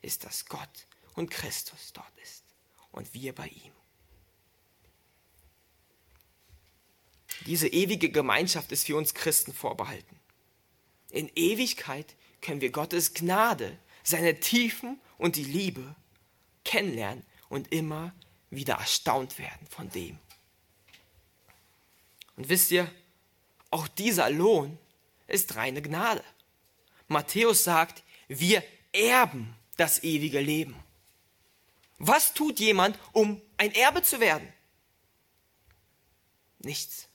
[0.00, 2.42] ist, dass Gott und Christus dort ist
[2.90, 3.72] und wir bei ihm.
[7.46, 10.21] Diese ewige Gemeinschaft ist für uns Christen vorbehalten.
[11.12, 15.94] In Ewigkeit können wir Gottes Gnade, seine Tiefen und die Liebe
[16.64, 18.12] kennenlernen und immer
[18.50, 20.18] wieder erstaunt werden von dem.
[22.36, 22.90] Und wisst ihr,
[23.70, 24.78] auch dieser Lohn
[25.26, 26.24] ist reine Gnade.
[27.08, 30.74] Matthäus sagt, wir erben das ewige Leben.
[31.98, 34.50] Was tut jemand, um ein Erbe zu werden?
[36.58, 37.06] Nichts.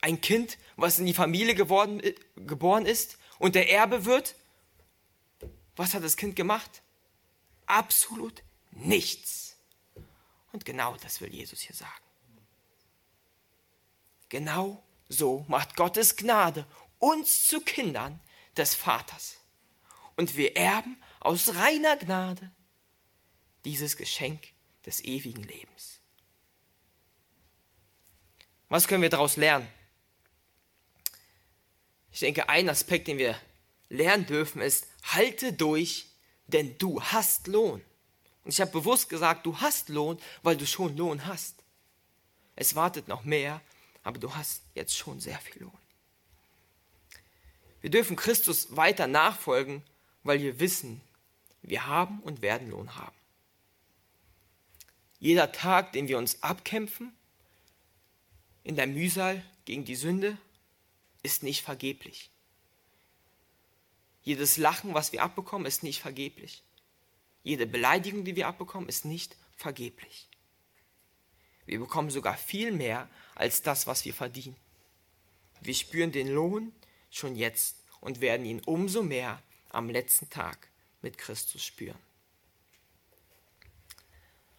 [0.00, 4.36] Ein Kind, was in die Familie geworden, äh, geboren ist und der Erbe wird,
[5.76, 6.82] was hat das Kind gemacht?
[7.66, 9.56] Absolut nichts.
[10.52, 11.92] Und genau das will Jesus hier sagen.
[14.28, 16.66] Genau so macht Gottes Gnade
[16.98, 18.20] uns zu Kindern
[18.56, 19.36] des Vaters.
[20.16, 22.50] Und wir erben aus reiner Gnade
[23.64, 24.48] dieses Geschenk
[24.86, 26.00] des ewigen Lebens.
[28.68, 29.68] Was können wir daraus lernen?
[32.16, 33.38] Ich denke, ein Aspekt, den wir
[33.90, 36.06] lernen dürfen, ist, halte durch,
[36.46, 37.82] denn du hast Lohn.
[38.42, 41.56] Und ich habe bewusst gesagt, du hast Lohn, weil du schon Lohn hast.
[42.54, 43.60] Es wartet noch mehr,
[44.02, 45.78] aber du hast jetzt schon sehr viel Lohn.
[47.82, 49.82] Wir dürfen Christus weiter nachfolgen,
[50.22, 51.02] weil wir wissen,
[51.60, 53.14] wir haben und werden Lohn haben.
[55.18, 57.14] Jeder Tag, den wir uns abkämpfen,
[58.64, 60.38] in der Mühsal gegen die Sünde,
[61.26, 62.30] ist nicht vergeblich.
[64.22, 66.62] Jedes Lachen, was wir abbekommen, ist nicht vergeblich.
[67.42, 70.28] Jede Beleidigung, die wir abbekommen, ist nicht vergeblich.
[71.64, 74.56] Wir bekommen sogar viel mehr als das, was wir verdienen.
[75.60, 76.72] Wir spüren den Lohn
[77.10, 80.68] schon jetzt und werden ihn umso mehr am letzten Tag
[81.02, 81.98] mit Christus spüren.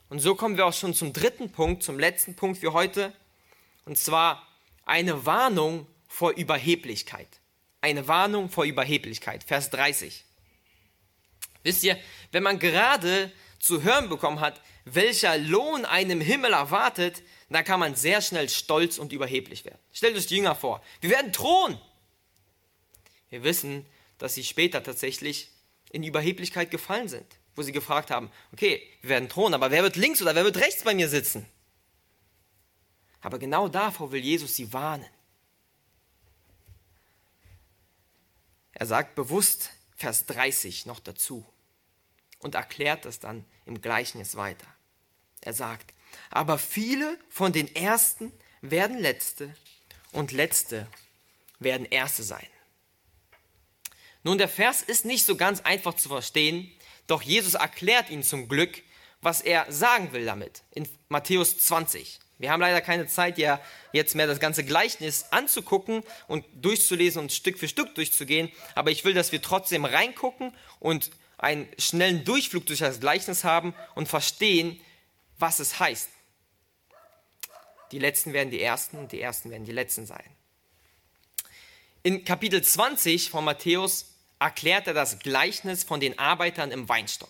[0.09, 3.13] Und so kommen wir auch schon zum dritten Punkt, zum letzten Punkt für heute,
[3.85, 4.45] und zwar
[4.85, 7.27] eine Warnung vor Überheblichkeit.
[7.81, 10.23] Eine Warnung vor Überheblichkeit, Vers 30.
[11.63, 11.97] Wisst ihr,
[12.31, 17.95] wenn man gerade zu hören bekommen hat, welcher Lohn einem Himmel erwartet, dann kann man
[17.95, 19.79] sehr schnell stolz und überheblich werden.
[19.91, 20.81] Stellt euch die Jünger vor.
[21.01, 21.79] Wir werden thronen.
[23.29, 23.85] Wir wissen,
[24.17, 25.49] dass sie später tatsächlich
[25.91, 29.95] in Überheblichkeit gefallen sind, wo sie gefragt haben, okay, wir werden thronen, aber wer wird
[29.95, 31.45] links oder wer wird rechts bei mir sitzen?
[33.21, 35.05] Aber genau davor will Jesus sie warnen.
[38.79, 41.43] Er sagt bewusst Vers 30 noch dazu
[42.37, 44.67] und erklärt das dann im Gleichnis weiter.
[45.41, 45.95] Er sagt,
[46.29, 49.55] aber viele von den Ersten werden Letzte
[50.11, 50.87] und Letzte
[51.57, 52.45] werden Erste sein.
[54.21, 56.71] Nun, der Vers ist nicht so ganz einfach zu verstehen,
[57.07, 58.83] doch Jesus erklärt ihn zum Glück,
[59.21, 62.19] was er sagen will damit in Matthäus 20.
[62.39, 63.59] Wir haben leider keine Zeit, ja
[63.93, 69.05] jetzt mehr das ganze Gleichnis anzugucken und durchzulesen und Stück für Stück durchzugehen, aber ich
[69.05, 74.79] will, dass wir trotzdem reingucken und einen schnellen Durchflug durch das Gleichnis haben und verstehen,
[75.39, 76.09] was es heißt.
[77.91, 80.25] Die Letzten werden die Ersten und die Ersten werden die Letzten sein.
[82.03, 87.29] In Kapitel 20 von Matthäus erklärt er das Gleichnis von den Arbeitern im Weinstock.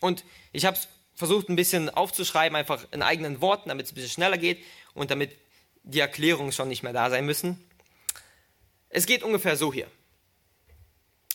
[0.00, 3.96] Und ich habe es versucht ein bisschen aufzuschreiben, einfach in eigenen Worten, damit es ein
[3.96, 4.62] bisschen schneller geht
[4.94, 5.36] und damit
[5.82, 7.68] die Erklärungen schon nicht mehr da sein müssen.
[8.88, 9.90] Es geht ungefähr so hier.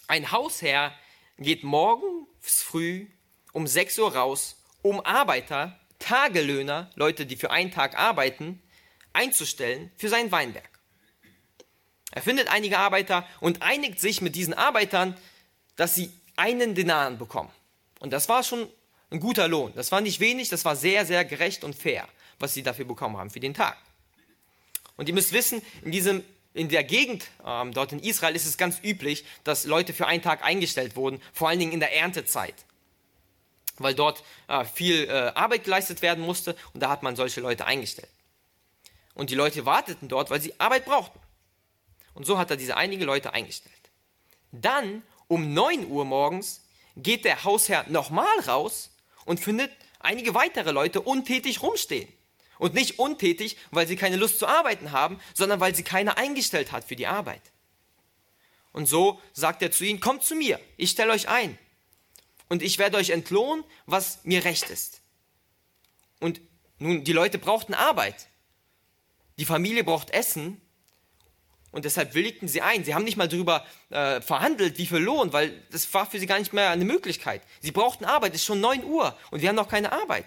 [0.08, 0.94] Ein Hausherr
[1.38, 3.08] geht morgens früh
[3.54, 8.62] um 6 Uhr raus, um Arbeiter, Tagelöhner, Leute, die für einen Tag arbeiten,
[9.14, 10.70] einzustellen für sein Weinberg.
[12.12, 15.18] Er findet einige Arbeiter und einigt sich mit diesen Arbeitern,
[15.76, 17.52] dass sie einen Denar bekommen.
[18.00, 18.68] Und das war schon
[19.12, 19.74] ein guter Lohn.
[19.76, 22.08] Das war nicht wenig, das war sehr, sehr gerecht und fair,
[22.40, 23.78] was sie dafür bekommen haben für den Tag.
[24.96, 28.58] Und ihr müsst wissen, in, diesem, in der Gegend ähm, dort in Israel ist es
[28.58, 32.56] ganz üblich, dass Leute für einen Tag eingestellt wurden, vor allen Dingen in der Erntezeit.
[33.78, 37.66] Weil dort äh, viel äh, Arbeit geleistet werden musste und da hat man solche Leute
[37.66, 38.10] eingestellt.
[39.14, 41.20] Und die Leute warteten dort, weil sie Arbeit brauchten.
[42.14, 43.76] Und so hat er diese einige Leute eingestellt.
[44.52, 46.62] Dann um 9 Uhr morgens
[46.96, 48.91] geht der Hausherr nochmal raus
[49.26, 52.12] und findet einige weitere Leute untätig rumstehen.
[52.58, 56.72] Und nicht untätig, weil sie keine Lust zu arbeiten haben, sondern weil sie keiner eingestellt
[56.72, 57.42] hat für die Arbeit.
[58.72, 61.58] Und so sagt er zu ihnen, kommt zu mir, ich stelle euch ein.
[62.50, 65.02] Und ich werde euch entlohnen, was mir recht ist.
[66.20, 66.40] Und
[66.78, 68.28] nun, die Leute brauchten Arbeit.
[69.38, 70.62] Die Familie braucht Essen
[71.72, 72.84] und deshalb willigten sie ein.
[72.84, 76.26] Sie haben nicht mal darüber äh, verhandelt, wie viel Lohn, weil das war für sie
[76.26, 77.42] gar nicht mehr eine Möglichkeit.
[77.62, 80.26] Sie brauchten Arbeit, es ist schon 9 Uhr und wir haben noch keine Arbeit.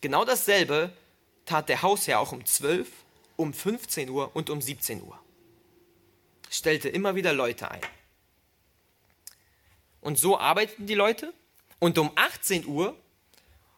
[0.00, 0.92] Genau dasselbe
[1.44, 2.88] tat der Hausherr auch um 12,
[3.36, 5.18] um 15 Uhr und um 17 Uhr.
[6.50, 7.80] Stellte immer wieder Leute ein.
[10.00, 11.32] Und so arbeiteten die Leute
[11.78, 12.96] und um 18 Uhr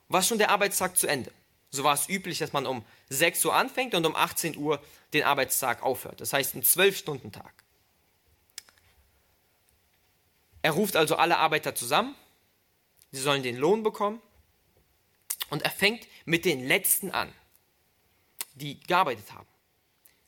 [0.09, 1.31] war schon der Arbeitstag zu Ende.
[1.75, 4.81] So war es üblich, dass man um 6 Uhr anfängt und um 18 Uhr
[5.13, 6.21] den Arbeitstag aufhört.
[6.21, 7.53] Das heißt, ein 12-Stunden-Tag.
[10.63, 12.15] Er ruft also alle Arbeiter zusammen.
[13.11, 14.23] Sie sollen den Lohn bekommen.
[15.51, 17.33] Und er fängt mit den Letzten an,
[18.55, 19.49] die gearbeitet haben.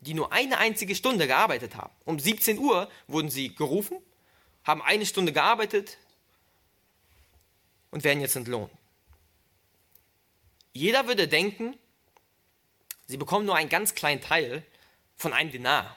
[0.01, 1.95] Die nur eine einzige Stunde gearbeitet haben.
[2.05, 3.99] Um 17 Uhr wurden sie gerufen,
[4.65, 5.97] haben eine Stunde gearbeitet
[7.93, 8.73] und werden jetzt entlohnt.
[10.77, 11.75] Jeder würde denken,
[13.07, 14.63] sie bekommen nur einen ganz kleinen Teil
[15.17, 15.97] von einem Denar.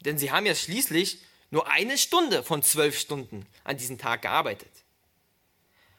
[0.00, 4.70] Denn sie haben ja schließlich nur eine Stunde von zwölf Stunden an diesem Tag gearbeitet.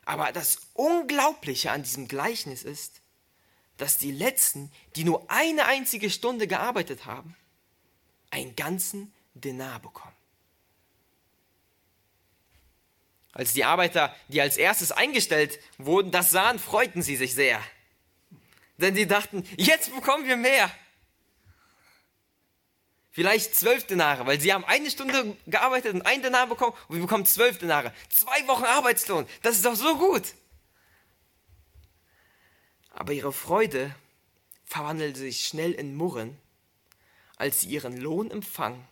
[0.06, 3.02] Aber das Unglaubliche an diesem Gleichnis ist,
[3.78, 7.36] dass die Letzten, die nur eine einzige Stunde gearbeitet haben,
[8.32, 10.16] einen ganzen Denar bekommen.
[13.34, 17.64] Als die Arbeiter, die als erstes eingestellt wurden, das sahen, freuten sie sich sehr.
[18.84, 20.70] Denn sie dachten, jetzt bekommen wir mehr.
[23.12, 27.04] Vielleicht zwölf Denare, weil sie haben eine Stunde gearbeitet und ein Denar bekommen und wir
[27.04, 27.94] bekommen zwölf Denare.
[28.10, 30.24] Zwei Wochen Arbeitslohn, das ist doch so gut.
[32.90, 33.96] Aber ihre Freude
[34.66, 36.38] verwandelte sich schnell in Murren,
[37.38, 38.86] als sie ihren Lohn empfangen,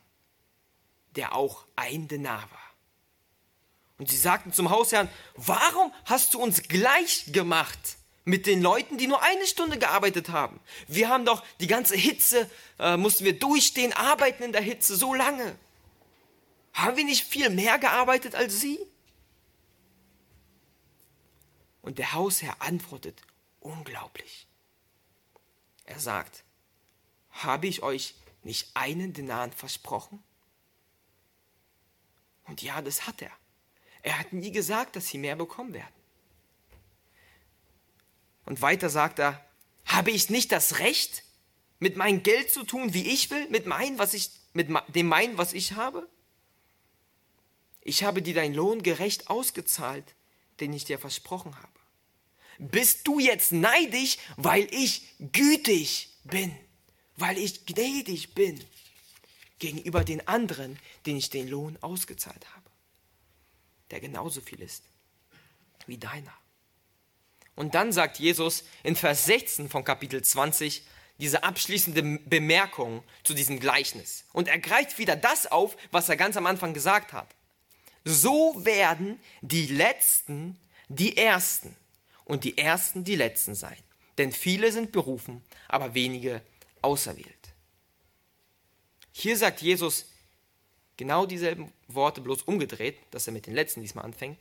[1.18, 2.72] der auch ein Denar war.
[3.98, 7.98] Und sie sagten zum Hausherrn, warum hast du uns gleich gemacht?
[8.24, 10.60] Mit den Leuten, die nur eine Stunde gearbeitet haben.
[10.88, 12.50] Wir haben doch die ganze Hitze,
[12.80, 15.58] äh, mussten wir durchstehen, arbeiten in der Hitze so lange.
[16.74, 18.80] Haben wir nicht viel mehr gearbeitet als sie?
[21.82, 23.22] Und der Hausherr antwortet,
[23.60, 24.48] unglaublich.
[25.86, 26.44] Er sagt,
[27.32, 30.24] habe ich euch nicht einen Denar versprochen?
[32.46, 33.32] Und ja, das hat er.
[34.04, 36.01] Er hat nie gesagt, dass sie mehr bekommen werden.
[38.46, 39.46] Und weiter sagt er,
[39.86, 41.24] habe ich nicht das Recht,
[41.80, 45.38] mit meinem Geld zu tun, wie ich will, mit, mein, was ich, mit dem mein,
[45.38, 46.08] was ich habe?
[47.82, 50.06] Ich habe dir deinen Lohn gerecht ausgezahlt,
[50.60, 51.68] den ich dir versprochen habe.
[52.60, 56.56] Bist du jetzt neidisch, weil ich gütig bin,
[57.16, 58.64] weil ich gnädig bin
[59.58, 60.78] gegenüber den anderen,
[61.08, 62.70] denen ich den Lohn ausgezahlt habe,
[63.90, 64.84] der genauso viel ist
[65.88, 66.34] wie deiner?
[67.56, 70.84] Und dann sagt Jesus in Vers 16 von Kapitel 20,
[71.20, 74.26] diese abschließende Bemerkung zu diesem Gleichnis.
[74.34, 77.28] Und er greift wieder das auf, was er ganz am Anfang gesagt hat.
[78.04, 81.76] So werden die Letzten die Ersten
[82.26, 83.78] und die Ersten die Letzten sein.
[84.18, 86.42] Denn viele sind berufen, aber wenige
[86.82, 87.54] auserwählt.
[89.12, 90.08] Hier sagt Jesus
[90.98, 94.40] genau dieselben Worte, bloß umgedreht, dass er mit den Letzten diesmal anfängt.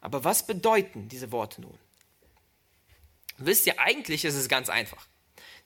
[0.00, 1.78] Aber was bedeuten diese Worte nun?
[3.38, 5.06] Wisst ihr, eigentlich ist es ganz einfach.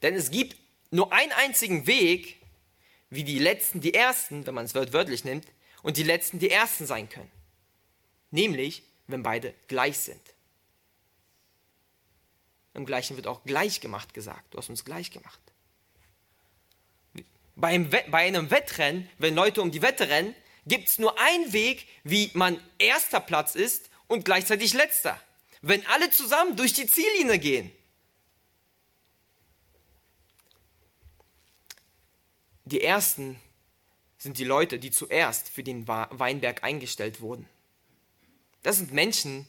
[0.03, 0.57] Denn es gibt
[0.91, 2.41] nur einen einzigen Weg,
[3.11, 5.47] wie die Letzten die Ersten, wenn man es wörtlich nimmt,
[5.83, 7.31] und die Letzten die Ersten sein können.
[8.31, 10.21] Nämlich, wenn beide gleich sind.
[12.75, 14.55] Im Gleichen wird auch gleich gemacht gesagt.
[14.55, 15.41] Du hast uns gleich gemacht.
[17.57, 20.35] Bei einem, bei einem Wettrennen, wenn Leute um die Wette rennen,
[20.67, 25.21] gibt es nur einen Weg, wie man erster Platz ist und gleichzeitig letzter.
[25.63, 27.71] Wenn alle zusammen durch die Ziellinie gehen.
[32.65, 33.39] Die ersten
[34.17, 37.49] sind die Leute, die zuerst für den Weinberg eingestellt wurden.
[38.63, 39.47] Das sind Menschen,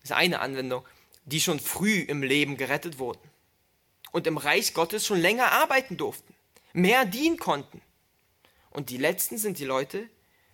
[0.00, 0.84] das ist eine Anwendung,
[1.24, 3.30] die schon früh im Leben gerettet wurden
[4.10, 6.34] und im Reich Gottes schon länger arbeiten durften,
[6.72, 7.80] mehr dienen konnten.
[8.70, 10.08] Und die letzten sind die Leute,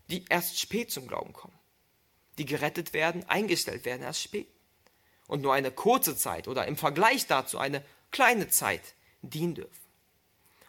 [0.08, 1.58] die erst spät zum Glauben kommen,
[2.36, 4.48] die gerettet werden, eingestellt werden erst spät
[5.28, 8.82] und nur eine kurze Zeit oder im Vergleich dazu eine kleine Zeit
[9.22, 9.88] dienen dürfen.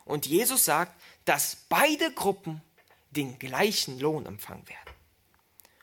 [0.06, 2.62] Und Jesus sagt, dass beide Gruppen
[3.10, 4.94] den gleichen Lohn empfangen werden.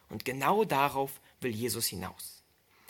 [0.08, 2.42] Und genau darauf will Jesus hinaus.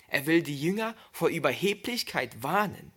[0.09, 2.93] Er will die Jünger vor Überheblichkeit warnen.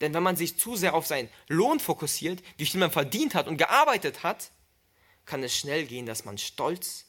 [0.00, 3.46] Denn wenn man sich zu sehr auf seinen Lohn fokussiert, durch den man verdient hat
[3.46, 4.50] und gearbeitet hat,
[5.24, 7.06] kann es schnell gehen, dass man stolz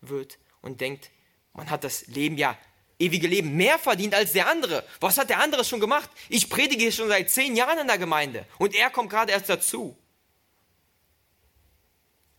[0.00, 1.10] wird und denkt,
[1.52, 2.56] man hat das Leben ja
[2.98, 4.84] ewige Leben mehr verdient als der andere.
[5.00, 6.10] Was hat der andere schon gemacht?
[6.28, 9.48] Ich predige hier schon seit zehn Jahren in der Gemeinde und er kommt gerade erst
[9.48, 9.96] dazu.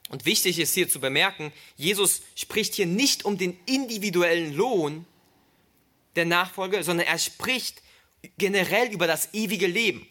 [0.09, 5.05] Und wichtig ist hier zu bemerken, Jesus spricht hier nicht um den individuellen Lohn
[6.15, 7.81] der Nachfolge, sondern er spricht
[8.37, 10.07] generell über das ewige Leben.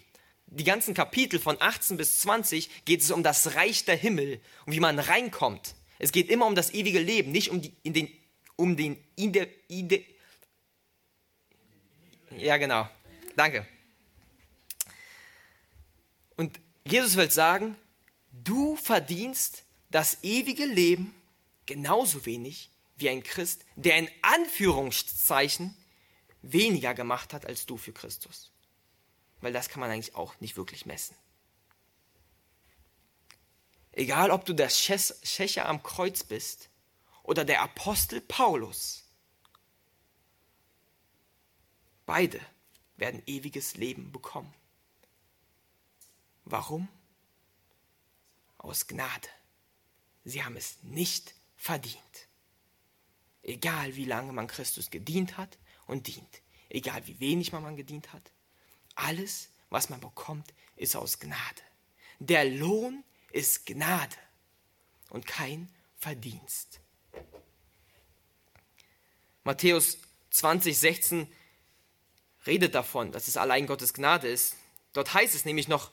[0.47, 4.74] Die ganzen Kapitel von 18 bis 20 geht es um das Reich der Himmel und
[4.74, 5.74] wie man reinkommt.
[5.99, 8.09] Es geht immer um das ewige Leben, nicht um, die, in den,
[8.55, 10.05] um den Ide, Ide,
[12.37, 12.89] ja, genau.
[13.37, 13.66] Danke.
[16.37, 17.76] Und Jesus will sagen,
[18.30, 21.14] du verdienst das ewige Leben
[21.64, 25.76] genauso wenig wie ein Christ, der in Anführungszeichen
[26.43, 28.53] weniger gemacht hat als du für Christus.
[29.41, 31.16] Weil das kann man eigentlich auch nicht wirklich messen.
[33.93, 36.68] Egal, ob du der Schächer am Kreuz bist
[37.22, 39.06] oder der Apostel Paulus,
[42.07, 42.41] beide
[42.97, 44.53] werden ewiges Leben bekommen.
[46.45, 46.89] Warum?
[48.59, 49.29] Aus Gnade.
[50.25, 52.29] Sie haben es nicht verdient.
[53.43, 58.33] Egal wie lange man Christus gedient hat und dient, egal wie wenig man gedient hat,
[58.95, 61.63] alles, was man bekommt, ist aus Gnade.
[62.19, 64.17] Der Lohn ist Gnade
[65.11, 66.81] und kein Verdienst.
[69.45, 69.99] Matthäus
[70.31, 71.33] 20, 16
[72.47, 74.57] redet davon, dass es allein Gottes Gnade ist.
[74.92, 75.90] Dort heißt es nämlich noch,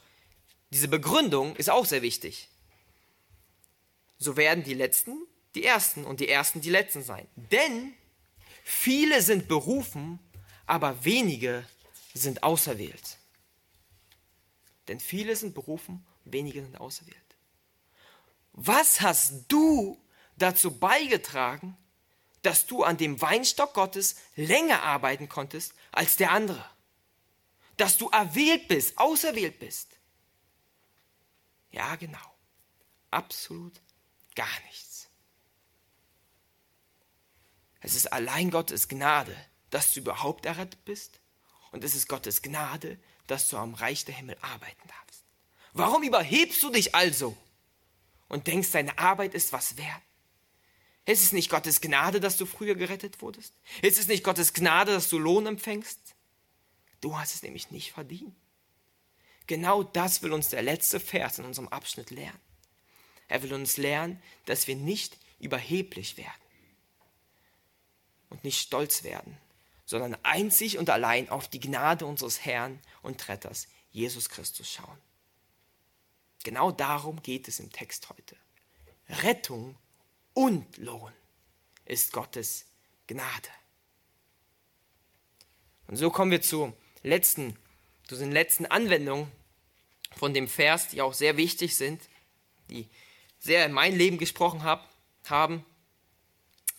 [0.70, 2.48] diese Begründung ist auch sehr wichtig
[4.24, 7.28] so werden die Letzten die Ersten und die Ersten die Letzten sein.
[7.36, 7.94] Denn
[8.64, 10.18] viele sind berufen,
[10.66, 11.64] aber wenige
[12.12, 13.18] sind auserwählt.
[14.88, 17.16] Denn viele sind berufen, wenige sind auserwählt.
[18.52, 20.00] Was hast du
[20.36, 21.76] dazu beigetragen,
[22.44, 26.64] dass du an dem Weinstock Gottes länger arbeiten konntest als der andere?
[27.76, 29.98] Dass du erwählt bist, auserwählt bist?
[31.72, 32.18] Ja, genau.
[33.10, 33.80] Absolut
[34.34, 35.08] Gar nichts.
[37.80, 39.36] Es ist allein Gottes Gnade,
[39.70, 41.20] dass du überhaupt errettet bist.
[41.70, 45.24] Und es ist Gottes Gnade, dass du am Reich der Himmel arbeiten darfst.
[45.72, 47.36] Warum überhebst du dich also
[48.28, 50.02] und denkst, deine Arbeit ist was wert?
[51.06, 53.52] Ist es nicht Gottes Gnade, dass du früher gerettet wurdest?
[53.82, 55.98] Ist es nicht Gottes Gnade, dass du Lohn empfängst?
[57.00, 58.34] Du hast es nämlich nicht verdient.
[59.46, 62.40] Genau das will uns der letzte Vers in unserem Abschnitt lernen.
[63.28, 66.40] Er will uns lernen, dass wir nicht überheblich werden.
[68.30, 69.38] und nicht stolz werden,
[69.86, 74.98] sondern einzig und allein auf die Gnade unseres Herrn und Retters, Jesus Christus, schauen.
[76.42, 78.36] Genau darum geht es im Text heute.
[79.08, 79.76] Rettung
[80.34, 81.12] und Lohn
[81.84, 82.66] ist Gottes
[83.06, 83.48] Gnade.
[85.86, 87.56] Und so kommen wir zur letzten,
[88.06, 89.30] zu den letzten Anwendungen
[90.16, 92.02] von dem Vers, die auch sehr wichtig sind,
[92.70, 92.88] die
[93.38, 94.88] sehr in mein Leben gesprochen hab,
[95.26, 95.64] haben.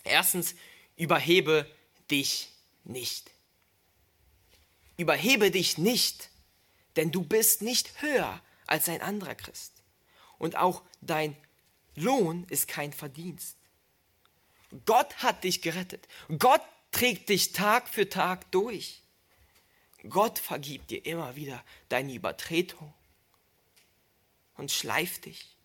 [0.04, 0.56] Erstens,
[0.96, 1.70] überhebe
[2.10, 2.50] dich
[2.84, 3.32] nicht.
[4.98, 6.30] Überhebe dich nicht,
[6.96, 9.74] denn du bist nicht höher als ein anderer Christ.
[10.38, 11.36] Und auch dein
[11.96, 13.58] Lohn ist kein Verdienst.
[14.86, 16.08] Gott hat dich gerettet.
[16.40, 19.02] Gott trägt dich Tag für Tag durch.
[20.10, 22.94] Gott vergibt dir immer wieder deine Übertretung
[24.56, 25.56] und schleift dich.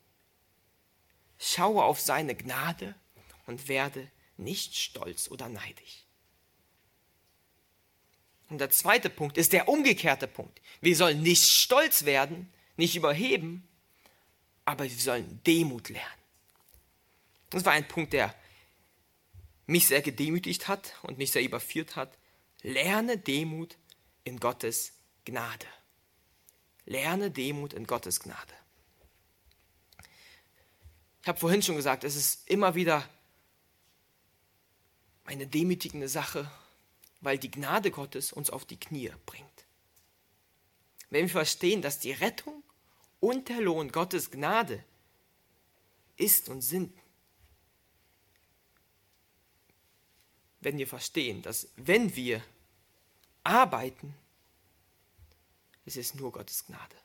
[1.38, 2.94] Schaue auf seine Gnade
[3.46, 6.04] und werde nicht stolz oder neidisch.
[8.48, 10.60] Und der zweite Punkt ist der umgekehrte Punkt.
[10.80, 13.66] Wir sollen nicht stolz werden, nicht überheben,
[14.64, 16.19] aber wir sollen Demut lernen.
[17.50, 18.34] Das war ein Punkt, der
[19.66, 22.16] mich sehr gedemütigt hat und mich sehr überführt hat.
[22.62, 23.76] Lerne Demut
[24.24, 24.92] in Gottes
[25.24, 25.66] Gnade.
[26.86, 28.54] Lerne Demut in Gottes Gnade.
[31.22, 33.08] Ich habe vorhin schon gesagt, es ist immer wieder
[35.24, 36.50] eine demütigende Sache,
[37.20, 39.46] weil die Gnade Gottes uns auf die Knie bringt.
[41.10, 42.62] Wenn wir verstehen, dass die Rettung
[43.20, 44.82] und der Lohn Gottes Gnade
[46.16, 46.92] ist und sind,
[50.60, 52.42] wenn wir verstehen, dass wenn wir
[53.42, 54.14] arbeiten,
[55.84, 56.96] es ist nur Gottes Gnade.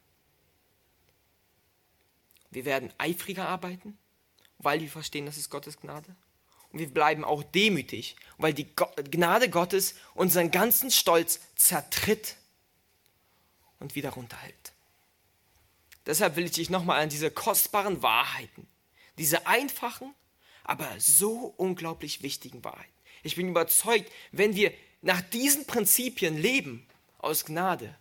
[2.52, 3.98] Wir werden eifriger arbeiten,
[4.58, 6.16] weil wir verstehen, das ist Gottes Gnade.
[6.72, 12.36] Und wir bleiben auch demütig, weil die Gnade Gottes unseren ganzen Stolz zertritt
[13.80, 14.74] und wieder runterhält.
[16.06, 18.68] Deshalb will ich dich nochmal an diese kostbaren Wahrheiten,
[19.18, 20.14] diese einfachen,
[20.64, 22.95] aber so unglaublich wichtigen Wahrheiten.
[23.26, 24.72] Ich bin überzeugt, wenn wir
[25.02, 26.86] nach diesen Prinzipien leben,
[27.18, 27.98] aus Gnade,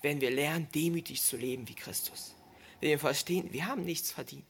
[0.00, 2.34] werden wir lernen, demütig zu leben wie Christus.
[2.80, 4.46] Wenn wir verstehen, wir haben nichts verdient.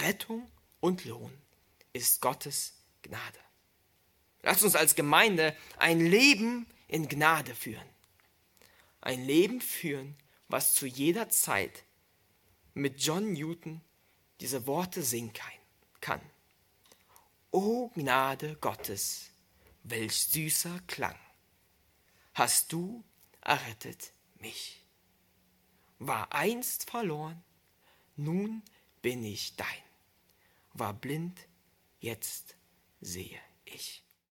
[0.00, 1.30] Rettung und Lohn
[1.92, 3.38] ist Gottes Gnade.
[4.42, 7.88] Lasst uns als Gemeinde ein Leben in Gnade führen.
[9.00, 10.16] Ein Leben führen,
[10.48, 11.84] was zu jeder Zeit
[12.74, 13.82] mit John Newton
[14.40, 15.32] diese Worte singen
[16.04, 16.20] kann.
[17.50, 19.30] O Gnade Gottes,
[19.84, 21.18] welch süßer Klang,
[22.34, 23.02] hast du
[23.40, 24.84] errettet mich.
[25.98, 27.42] War einst verloren,
[28.16, 28.62] nun
[29.00, 29.84] bin ich dein.
[30.74, 31.48] War blind,
[32.00, 32.58] jetzt
[33.00, 34.03] sehe ich.